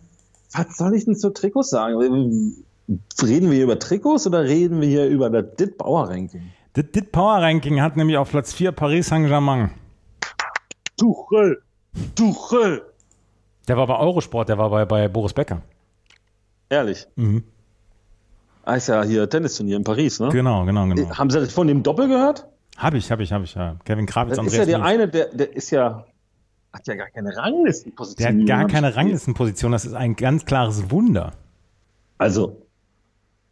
Was 0.55 0.79
soll 0.79 0.95
ich 0.95 1.05
denn 1.05 1.17
zu 1.17 1.29
Trikots 1.35 1.69
sagen? 1.69 1.99
Reden 1.99 3.51
wir 3.51 3.53
hier 3.53 3.65
über 3.65 3.79
Trikots 3.79 4.27
oder 4.27 4.45
reden 4.45 4.81
wir 4.81 4.89
hier 4.89 5.07
über 5.07 5.29
das 5.29 5.55
DIT 5.57 5.77
Power 5.77 6.09
Ranking? 6.09 6.51
Das 6.73 6.87
DIT 6.91 7.13
Power 7.13 7.43
Ranking 7.43 7.83
hat 7.83 7.99
nämlich 7.99 8.17
auf 8.17 8.31
Platz 8.31 8.55
4 8.55 8.73
Paris 8.73 9.09
Saint-Germain. 9.09 9.73
Tuchel! 11.01 11.63
Tuchel! 12.15 12.83
Der 13.67 13.77
war 13.77 13.87
bei 13.87 13.99
Eurosport, 13.99 14.49
der 14.49 14.59
war 14.59 14.71
bei, 14.71 14.85
bei 14.85 15.09
Boris 15.09 15.33
Becker. 15.33 15.63
Ehrlich? 16.69 17.07
Mhm. 17.17 17.43
Ah, 18.65 18.75
ist 18.75 18.89
ja 18.89 19.03
hier 19.03 19.29
Tennisturnier 19.29 19.77
in 19.77 19.85
Paris, 19.85 20.21
ne? 20.21 20.29
Genau, 20.29 20.65
genau, 20.65 20.87
genau. 20.87 21.11
Haben 21.17 21.31
Sie 21.31 21.47
von 21.47 21.67
dem 21.67 21.83
Doppel 21.83 22.09
gehört? 22.09 22.47
Habe 22.77 22.99
ich, 22.99 23.11
habe 23.11 23.23
ich, 23.23 23.33
habe 23.33 23.45
ich, 23.45 23.55
ja. 23.55 23.77
Kevin 23.85 24.07
Kravitz, 24.07 24.37
das 24.37 24.39
Andreas 24.39 24.53
ist 24.53 24.59
ja 24.69 24.79
der 24.79 24.85
eine, 24.85 25.09
der, 25.09 25.27
der 25.35 25.57
ist 25.57 25.71
ja, 25.71 26.05
hat 26.73 26.87
ja 26.87 26.95
gar 26.95 27.09
keine 27.09 27.37
Ranglistenposition. 27.37 28.47
Der 28.47 28.59
hat 28.59 28.61
gar 28.61 28.69
keine 28.69 28.95
Ranglistenposition, 28.95 29.73
das 29.73 29.85
ist 29.87 29.95
ein 29.95 30.15
ganz 30.15 30.45
klares 30.45 30.91
Wunder. 30.91 31.33
Also, 32.19 32.61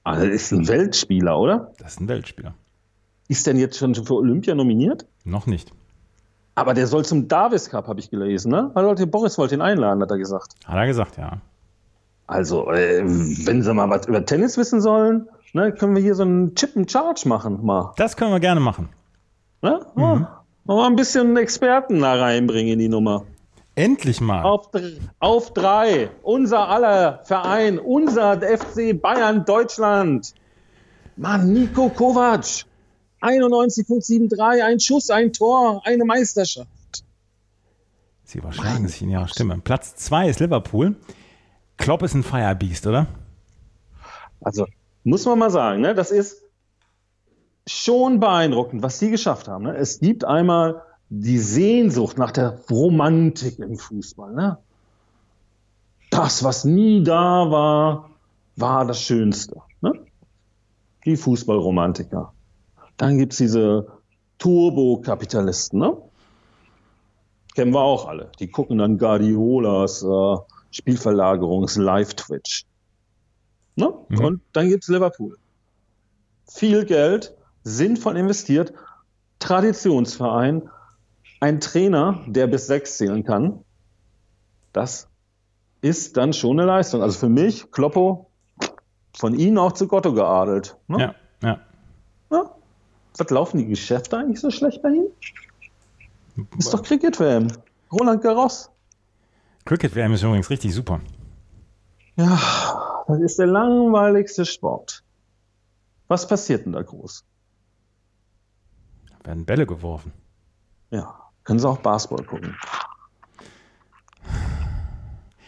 Ah, 0.08 0.16
das 0.16 0.28
ist 0.28 0.52
ein 0.52 0.66
Weltspieler, 0.66 1.38
oder? 1.38 1.72
Das 1.76 1.92
ist 1.92 2.00
ein 2.00 2.08
Weltspieler. 2.08 2.54
Ist 3.28 3.46
denn 3.46 3.58
jetzt 3.58 3.76
schon 3.76 3.94
für 3.94 4.14
Olympia 4.14 4.54
nominiert? 4.54 5.04
Noch 5.24 5.46
nicht. 5.46 5.74
Aber 6.58 6.74
der 6.74 6.88
soll 6.88 7.04
zum 7.04 7.28
Davis 7.28 7.70
Cup, 7.70 7.86
habe 7.86 8.00
ich 8.00 8.10
gelesen, 8.10 8.50
ne? 8.50 8.72
Weil 8.74 8.84
Leute, 8.84 9.06
Boris 9.06 9.38
wollte 9.38 9.54
ihn 9.54 9.60
einladen, 9.60 10.02
hat 10.02 10.10
er 10.10 10.18
gesagt. 10.18 10.54
Hat 10.66 10.76
er 10.76 10.86
gesagt, 10.88 11.16
ja. 11.16 11.38
Also, 12.26 12.68
äh, 12.72 13.00
wenn 13.04 13.62
sie 13.62 13.72
mal 13.72 13.88
was 13.88 14.08
über 14.08 14.26
Tennis 14.26 14.58
wissen 14.58 14.80
sollen, 14.80 15.28
ne, 15.52 15.70
können 15.70 15.94
wir 15.94 16.02
hier 16.02 16.16
so 16.16 16.24
einen 16.24 16.56
Chip 16.56 16.76
and 16.76 16.90
Charge 16.90 17.28
machen, 17.28 17.64
mal. 17.64 17.92
Das 17.96 18.16
können 18.16 18.32
wir 18.32 18.40
gerne 18.40 18.60
machen. 18.60 18.88
Ne? 19.62 19.86
Mhm. 19.94 20.26
Mal 20.64 20.86
ein 20.86 20.96
bisschen 20.96 21.36
Experten 21.36 22.00
da 22.00 22.14
reinbringen 22.14 22.72
in 22.72 22.78
die 22.80 22.88
Nummer. 22.88 23.22
Endlich 23.76 24.20
mal. 24.20 24.42
Auf, 24.42 24.68
auf 25.20 25.54
drei. 25.54 26.10
Unser 26.22 26.68
aller 26.68 27.20
Verein, 27.22 27.78
unser 27.78 28.40
FC 28.40 29.00
Bayern 29.00 29.44
Deutschland. 29.44 30.34
Mann, 31.16 31.52
Nico 31.52 31.88
Kovac. 31.88 32.64
91,73, 33.20 34.62
ein 34.62 34.80
Schuss, 34.80 35.10
ein 35.10 35.32
Tor, 35.32 35.82
eine 35.84 36.04
Meisterschaft. 36.04 36.68
Sie 38.24 38.38
überschlagen 38.38 38.86
sich 38.86 39.02
in 39.02 39.10
ihrer 39.10 39.28
Stimme. 39.28 39.58
Platz 39.58 39.96
zwei 39.96 40.28
ist 40.28 40.40
Liverpool. 40.40 40.96
Klopp 41.78 42.02
ist 42.02 42.14
ein 42.14 42.22
Firebeast, 42.22 42.86
oder? 42.86 43.06
Also, 44.40 44.66
muss 45.04 45.24
man 45.24 45.38
mal 45.38 45.50
sagen, 45.50 45.80
ne? 45.80 45.94
das 45.94 46.10
ist 46.10 46.42
schon 47.66 48.20
beeindruckend, 48.20 48.82
was 48.82 48.98
sie 48.98 49.10
geschafft 49.10 49.48
haben. 49.48 49.64
Ne? 49.64 49.76
Es 49.76 50.00
gibt 50.00 50.24
einmal 50.24 50.82
die 51.08 51.38
Sehnsucht 51.38 52.18
nach 52.18 52.30
der 52.30 52.60
Romantik 52.70 53.58
im 53.58 53.78
Fußball. 53.78 54.34
Ne? 54.34 54.58
Das, 56.10 56.44
was 56.44 56.64
nie 56.64 57.02
da 57.02 57.50
war, 57.50 58.10
war 58.56 58.86
das 58.86 59.00
Schönste. 59.00 59.62
Ne? 59.80 59.92
Die 61.04 61.16
Fußballromantiker. 61.16 62.32
Dann 62.98 63.16
gibt 63.16 63.32
es 63.32 63.38
diese 63.38 63.86
Turbo-Kapitalisten. 64.38 65.78
Ne? 65.78 65.96
Kennen 67.54 67.72
wir 67.72 67.80
auch 67.80 68.06
alle. 68.06 68.30
Die 68.38 68.48
gucken 68.48 68.78
dann 68.78 68.98
Guardiolas 68.98 70.02
äh, 70.02 70.36
Spielverlagerungs-Live-Twitch. 70.70 72.66
Ne? 73.76 73.94
Mhm. 74.08 74.24
Und 74.24 74.42
dann 74.52 74.68
gibt 74.68 74.84
es 74.84 74.88
Liverpool. 74.88 75.38
Viel 76.50 76.84
Geld, 76.84 77.34
sinnvoll 77.62 78.16
investiert, 78.16 78.74
Traditionsverein, 79.38 80.68
ein 81.40 81.60
Trainer, 81.60 82.24
der 82.26 82.48
bis 82.48 82.66
sechs 82.66 82.96
zählen 82.96 83.22
kann. 83.24 83.64
Das 84.72 85.08
ist 85.80 86.16
dann 86.16 86.32
schon 86.32 86.58
eine 86.58 86.66
Leistung. 86.66 87.02
Also 87.02 87.18
für 87.18 87.28
mich, 87.28 87.70
Kloppo, 87.70 88.30
von 89.16 89.34
Ihnen 89.34 89.58
auch 89.58 89.72
zu 89.72 89.86
Gotto 89.86 90.12
geadelt. 90.12 90.76
Ne? 90.88 90.98
Ja, 91.00 91.14
ja. 91.48 91.60
ja. 92.32 92.57
Was 93.16 93.30
laufen 93.30 93.58
die 93.58 93.66
Geschäfte 93.66 94.18
eigentlich 94.18 94.40
so 94.40 94.50
schlecht 94.50 94.82
bei 94.82 94.90
Ihnen? 94.90 95.08
Ist 96.58 96.72
doch 96.72 96.82
Cricket-WM. 96.82 97.48
Roland 97.90 98.22
Garros. 98.22 98.70
Cricket-WM 99.64 100.12
ist 100.12 100.22
übrigens 100.22 100.50
richtig 100.50 100.74
super. 100.74 101.00
Ja, 102.16 103.04
das 103.08 103.20
ist 103.20 103.38
der 103.38 103.46
langweiligste 103.46 104.44
Sport. 104.44 105.02
Was 106.08 106.26
passiert 106.26 106.64
denn 106.64 106.72
da 106.72 106.82
groß? 106.82 107.24
werden 109.28 109.44
Bälle 109.44 109.66
geworfen. 109.66 110.12
Ja, 110.90 111.14
können 111.44 111.58
Sie 111.58 111.68
auch 111.68 111.78
Basketball 111.78 112.24
gucken. 112.24 112.56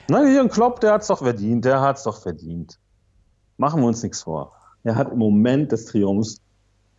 Na, 0.08 0.24
hier 0.24 0.40
ein 0.42 0.50
Klopp, 0.50 0.80
der 0.80 0.92
hat 0.92 1.02
es 1.02 1.08
doch 1.08 1.18
verdient, 1.18 1.64
der 1.64 1.80
hat 1.80 1.96
es 1.96 2.02
doch 2.02 2.20
verdient. 2.20 2.78
Machen 3.56 3.80
wir 3.80 3.86
uns 3.86 4.02
nichts 4.02 4.22
vor. 4.22 4.52
Er 4.82 4.96
hat 4.96 5.12
im 5.12 5.18
Moment 5.18 5.72
des 5.72 5.86
Triumphs 5.86 6.40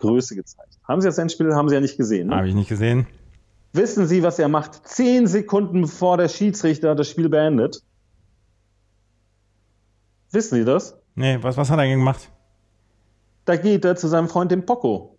Größe 0.02 0.36
gezeigt. 0.36 0.78
Haben 0.88 1.02
Sie 1.02 1.08
das 1.08 1.18
Endspiel, 1.18 1.56
haben 1.56 1.70
Sie 1.70 1.76
ja 1.76 1.82
nicht 1.82 1.98
gesehen. 1.98 2.28
Ne? 2.28 2.36
Habe 2.36 2.50
ich 2.50 2.56
nicht 2.56 2.70
gesehen. 2.70 3.08
Wissen 3.74 4.06
Sie, 4.06 4.22
was 4.22 4.38
er 4.38 4.50
macht? 4.50 4.86
Zehn 4.86 5.28
Sekunden 5.28 5.82
bevor 5.82 6.18
der 6.18 6.28
Schiedsrichter 6.28 6.94
das 6.94 7.10
Spiel 7.10 7.30
beendet. 7.30 7.82
Wissen 10.32 10.56
Sie 10.56 10.66
das? 10.66 10.98
Nee, 11.16 11.38
was, 11.42 11.56
was 11.58 11.70
hat 11.70 11.80
er 11.80 11.88
gemacht? 11.88 12.30
Da 13.46 13.56
geht 13.56 13.86
er 13.86 13.96
zu 13.96 14.08
seinem 14.08 14.28
Freund 14.28 14.52
dem 14.52 14.66
Poco. 14.66 15.18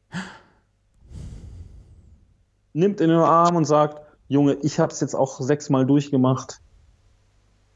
Nimmt 2.75 3.01
ihn 3.01 3.05
in 3.05 3.11
den 3.11 3.19
Arm 3.19 3.57
und 3.57 3.65
sagt, 3.65 4.01
Junge, 4.29 4.55
ich 4.63 4.79
habe 4.79 4.93
es 4.93 5.01
jetzt 5.01 5.15
auch 5.15 5.41
sechsmal 5.41 5.85
durchgemacht. 5.85 6.61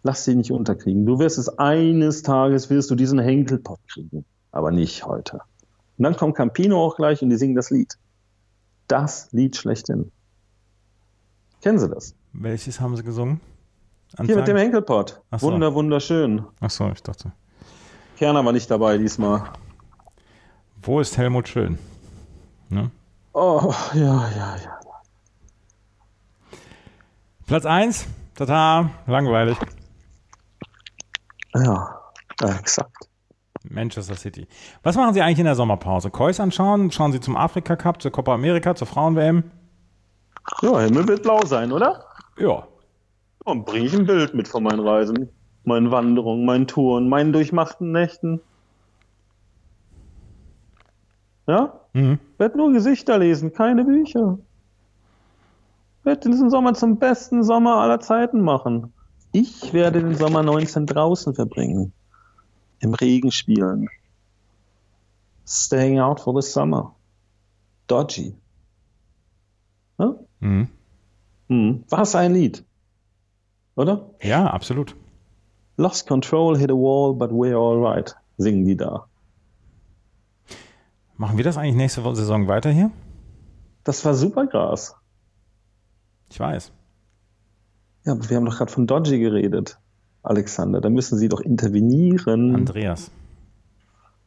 Lass 0.03 0.25
dich 0.25 0.37
nicht 0.37 0.53
unterkriegen. 0.53 1.05
Du 1.05 1.19
wirst 1.19 1.37
es 1.37 1.59
eines 1.59 2.23
Tages, 2.23 2.71
wirst 2.71 2.91
du 2.91 2.95
diesen 2.95 3.19
Henkelpott 3.19 3.81
kriegen. 3.89 4.25
Aber 4.53 4.71
nicht 4.71 5.05
heute. 5.05 5.41
Und 5.99 6.03
dann 6.03 6.17
kommt 6.17 6.37
Campino 6.37 6.85
auch 6.85 6.97
gleich 6.97 7.23
und 7.23 7.31
die 7.31 7.37
singen 7.37 7.55
das 7.55 7.71
Lied. 7.71 7.99
Das 8.89 9.33
Lied 9.33 9.57
schlechthin. 9.57 10.13
Kennen 11.63 11.79
Sie 11.79 11.89
das? 11.89 12.15
Welches 12.33 12.81
haben 12.81 12.97
Sie 12.97 13.03
gesungen? 13.03 13.41
Anfang? 14.13 14.27
Hier 14.27 14.37
mit 14.37 14.47
dem 14.47 14.57
Henkelpott. 14.57 15.21
So. 15.33 15.47
Wunder, 15.49 15.75
wunderschön. 15.75 16.45
Ach 16.61 16.71
so, 16.71 16.89
ich 16.91 17.03
dachte. 17.03 17.33
Kerner 18.17 18.45
war 18.45 18.53
nicht 18.53 18.71
dabei 18.71 18.99
diesmal. 18.99 19.51
Wo 20.83 21.01
ist 21.01 21.17
Helmut 21.19 21.49
Schön? 21.49 21.79
Ne? 22.69 22.91
Oh, 23.33 23.75
ja, 23.95 24.29
ja, 24.31 24.57
ja. 24.57 24.81
Platz 27.47 27.67
1, 27.67 28.07
tata, 28.35 28.91
langweilig. 29.07 29.57
Ja, 31.55 32.01
exakt. 32.41 33.09
Manchester 33.71 34.15
City. 34.15 34.47
Was 34.83 34.97
machen 34.97 35.15
Sie 35.15 35.23
eigentlich 35.23 35.39
in 35.39 35.45
der 35.45 35.55
Sommerpause? 35.55 36.11
Kois 36.11 36.41
anschauen? 36.41 36.91
Schauen 36.91 37.13
Sie 37.13 37.21
zum 37.21 37.37
Afrika 37.37 37.77
Cup, 37.77 38.01
zur 38.03 38.11
Copa 38.11 38.35
America, 38.35 38.75
zur 38.75 38.87
Frauen-WM? 38.87 39.45
Ja, 40.63 40.81
Himmel 40.81 41.09
wird 41.09 41.23
blau 41.23 41.45
sein, 41.45 41.73
oder? 41.73 42.05
Ja. 42.39 42.67
Und 43.45 43.65
bringe 43.67 43.87
ich 43.87 43.95
ein 43.95 44.07
Bild 44.07 44.35
mit 44.35 44.49
von 44.49 44.63
meinen 44.63 44.81
Reisen, 44.81 45.29
meinen 45.65 45.91
Wanderungen, 45.91 46.45
meinen 46.45 46.67
Touren, 46.67 47.09
meinen 47.09 47.33
durchmachten 47.33 47.93
Nächten. 47.93 48.41
Ja? 51.47 51.81
Mhm. 51.93 52.19
Werd 52.39 52.57
nur 52.57 52.73
Gesichter 52.73 53.19
lesen, 53.19 53.53
keine 53.53 53.85
Bücher. 53.85 54.39
Werd 56.03 56.25
diesen 56.25 56.51
Sommer 56.51 56.75
zum 56.75 56.99
besten 56.99 57.43
Sommer 57.43 57.77
aller 57.77 58.01
Zeiten 58.01 58.41
machen. 58.41 58.93
Ich 59.33 59.73
werde 59.73 60.01
den 60.01 60.15
Sommer 60.15 60.43
19 60.43 60.87
draußen 60.87 61.35
verbringen. 61.35 61.93
Im 62.81 62.95
Regen 62.95 63.31
spielen. 63.33 63.89
Staying 65.47 66.01
out 66.01 66.21
for 66.21 66.41
the 66.41 66.47
summer. 66.47 66.95
Dodgy. 67.87 68.35
Ja? 69.99 70.15
Mhm. 70.41 70.69
Mhm. 71.49 71.85
Was 71.89 72.15
ein 72.15 72.35
Lied. 72.35 72.65
Oder? 73.77 74.11
Ja, 74.23 74.47
absolut. 74.47 74.97
Lost 75.77 76.07
control, 76.07 76.57
hit 76.57 76.71
a 76.71 76.75
wall, 76.75 77.15
but 77.15 77.31
we're 77.31 77.57
all 77.57 77.81
right. 77.81 78.15
Singen 78.39 78.65
die 78.65 78.77
da. 78.77 79.07
Machen 81.17 81.37
wir 81.37 81.45
das 81.45 81.57
eigentlich 81.57 81.77
nächste 81.77 82.03
Saison 82.15 82.49
weiter 82.49 82.71
hier? 82.71 82.91
Das 83.85 84.05
war 84.05 84.15
super 84.15 84.47
Gras. 84.47 84.95
Ich 86.31 86.41
weiß. 86.41 86.73
Ja, 88.05 88.13
aber 88.13 88.29
wir 88.29 88.37
haben 88.37 88.45
doch 88.45 88.57
gerade 88.57 88.73
von 88.73 88.87
Dodgy 88.87 89.19
geredet, 89.19 89.79
Alexander. 90.27 90.81
Da 90.81 90.91
müssen 90.91 91.19
Sie 91.19 91.29
doch 91.29 91.41
intervenieren. 91.41 92.55
Andreas. 92.55 93.11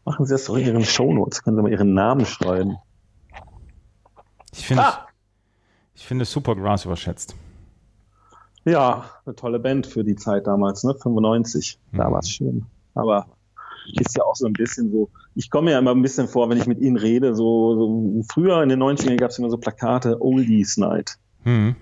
Machen 0.06 0.26
Sie 0.26 0.34
das 0.34 0.46
doch 0.46 0.58
in 0.58 0.66
Ihren 0.66 0.84
Shownotes. 0.86 1.44
Können 1.44 1.58
Sie 1.58 1.64
mal 1.64 1.72
Ihren 1.72 1.94
Namen 1.94 2.26
schreiben. 2.26 2.78
Ich 4.52 4.66
finde, 4.66 4.84
ah! 4.84 5.08
ich 5.94 6.06
finde 6.06 6.26
Supergrass 6.26 6.86
überschätzt. 6.86 7.36
Ja, 8.66 9.06
eine 9.26 9.36
tolle 9.36 9.60
Band 9.60 9.88
für 9.88 10.04
die 10.04 10.16
Zeit 10.16 10.48
damals, 10.48 10.84
ne? 10.84 10.96
95. 10.96 11.80
Da 11.92 12.10
mhm. 12.10 12.14
war 12.14 12.20
es 12.20 12.30
schön. 12.30 12.66
Aber 12.94 13.28
ist 14.00 14.18
ja 14.18 14.24
auch 14.24 14.36
so 14.36 14.46
ein 14.46 14.54
bisschen 14.54 14.92
so, 14.92 15.10
ich 15.36 15.50
komme 15.50 15.72
ja 15.72 15.80
immer 15.80 15.92
ein 15.92 16.02
bisschen 16.02 16.28
vor, 16.28 16.50
wenn 16.50 16.58
ich 16.58 16.68
mit 16.68 16.80
Ihnen 16.80 16.98
rede, 16.98 17.36
so, 17.36 17.76
so 17.76 18.24
früher 18.32 18.62
in 18.62 18.70
den 18.70 18.82
90ern 18.82 19.18
gab 19.18 19.32
es 19.32 19.40
immer 19.40 19.50
so 19.50 19.58
Plakate, 19.58 20.22
Oldies 20.22 20.78
Night. 20.78 21.18
Mhm. 21.44 21.76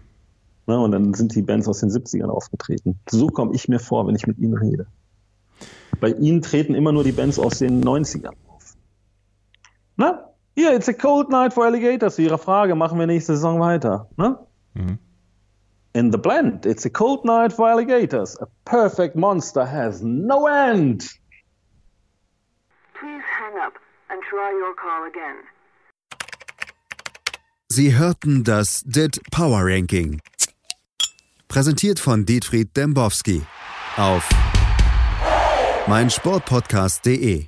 Ne, 0.67 0.77
und 0.77 0.91
dann 0.91 1.13
sind 1.13 1.33
die 1.33 1.41
Bands 1.41 1.67
aus 1.67 1.79
den 1.79 1.89
70ern 1.89 2.29
aufgetreten. 2.29 2.99
So 3.09 3.27
komme 3.27 3.53
ich 3.53 3.69
mir 3.69 3.79
vor, 3.79 4.05
wenn 4.05 4.15
ich 4.15 4.27
mit 4.27 4.37
ihnen 4.37 4.57
rede. 4.57 4.85
Bei 6.01 6.09
ihnen 6.09 6.41
treten 6.41 6.75
immer 6.75 6.91
nur 6.91 7.05
die 7.05 7.13
Bands 7.13 7.39
aus 7.39 7.59
den 7.59 7.81
90ern 7.83 8.35
auf. 8.47 8.75
Na? 9.95 10.29
Hier, 10.55 10.73
it's 10.73 10.89
a 10.89 10.93
cold 10.93 11.29
night 11.29 11.53
for 11.53 11.65
alligators. 11.65 12.15
Zu 12.15 12.23
Ihrer 12.23 12.37
Frage, 12.37 12.75
machen 12.75 12.99
wir 12.99 13.07
nächste 13.07 13.35
Saison 13.35 13.59
weiter. 13.59 14.09
Ne? 14.17 14.37
Mhm. 14.73 14.99
In 15.93 16.11
the 16.11 16.17
blend, 16.17 16.65
it's 16.65 16.85
a 16.85 16.89
cold 16.89 17.23
night 17.23 17.53
for 17.53 17.67
alligators. 17.67 18.37
A 18.41 18.47
perfect 18.65 19.15
monster 19.15 19.65
has 19.65 20.01
no 20.01 20.47
end. 20.47 21.01
Please 22.93 23.23
hang 23.25 23.57
up 23.65 23.73
and 24.09 24.21
try 24.29 24.51
your 24.51 24.75
call 24.75 25.07
again. 25.07 25.37
Sie 27.69 27.95
hörten 27.95 28.43
das 28.43 28.83
DIT 28.85 29.21
Power 29.31 29.65
Ranking. 29.65 30.21
Präsentiert 31.47 31.99
von 31.99 32.25
Dietfried 32.25 32.75
Dembowski 32.75 33.41
auf 33.95 34.27
meinsportpodcast.de. 35.87 37.45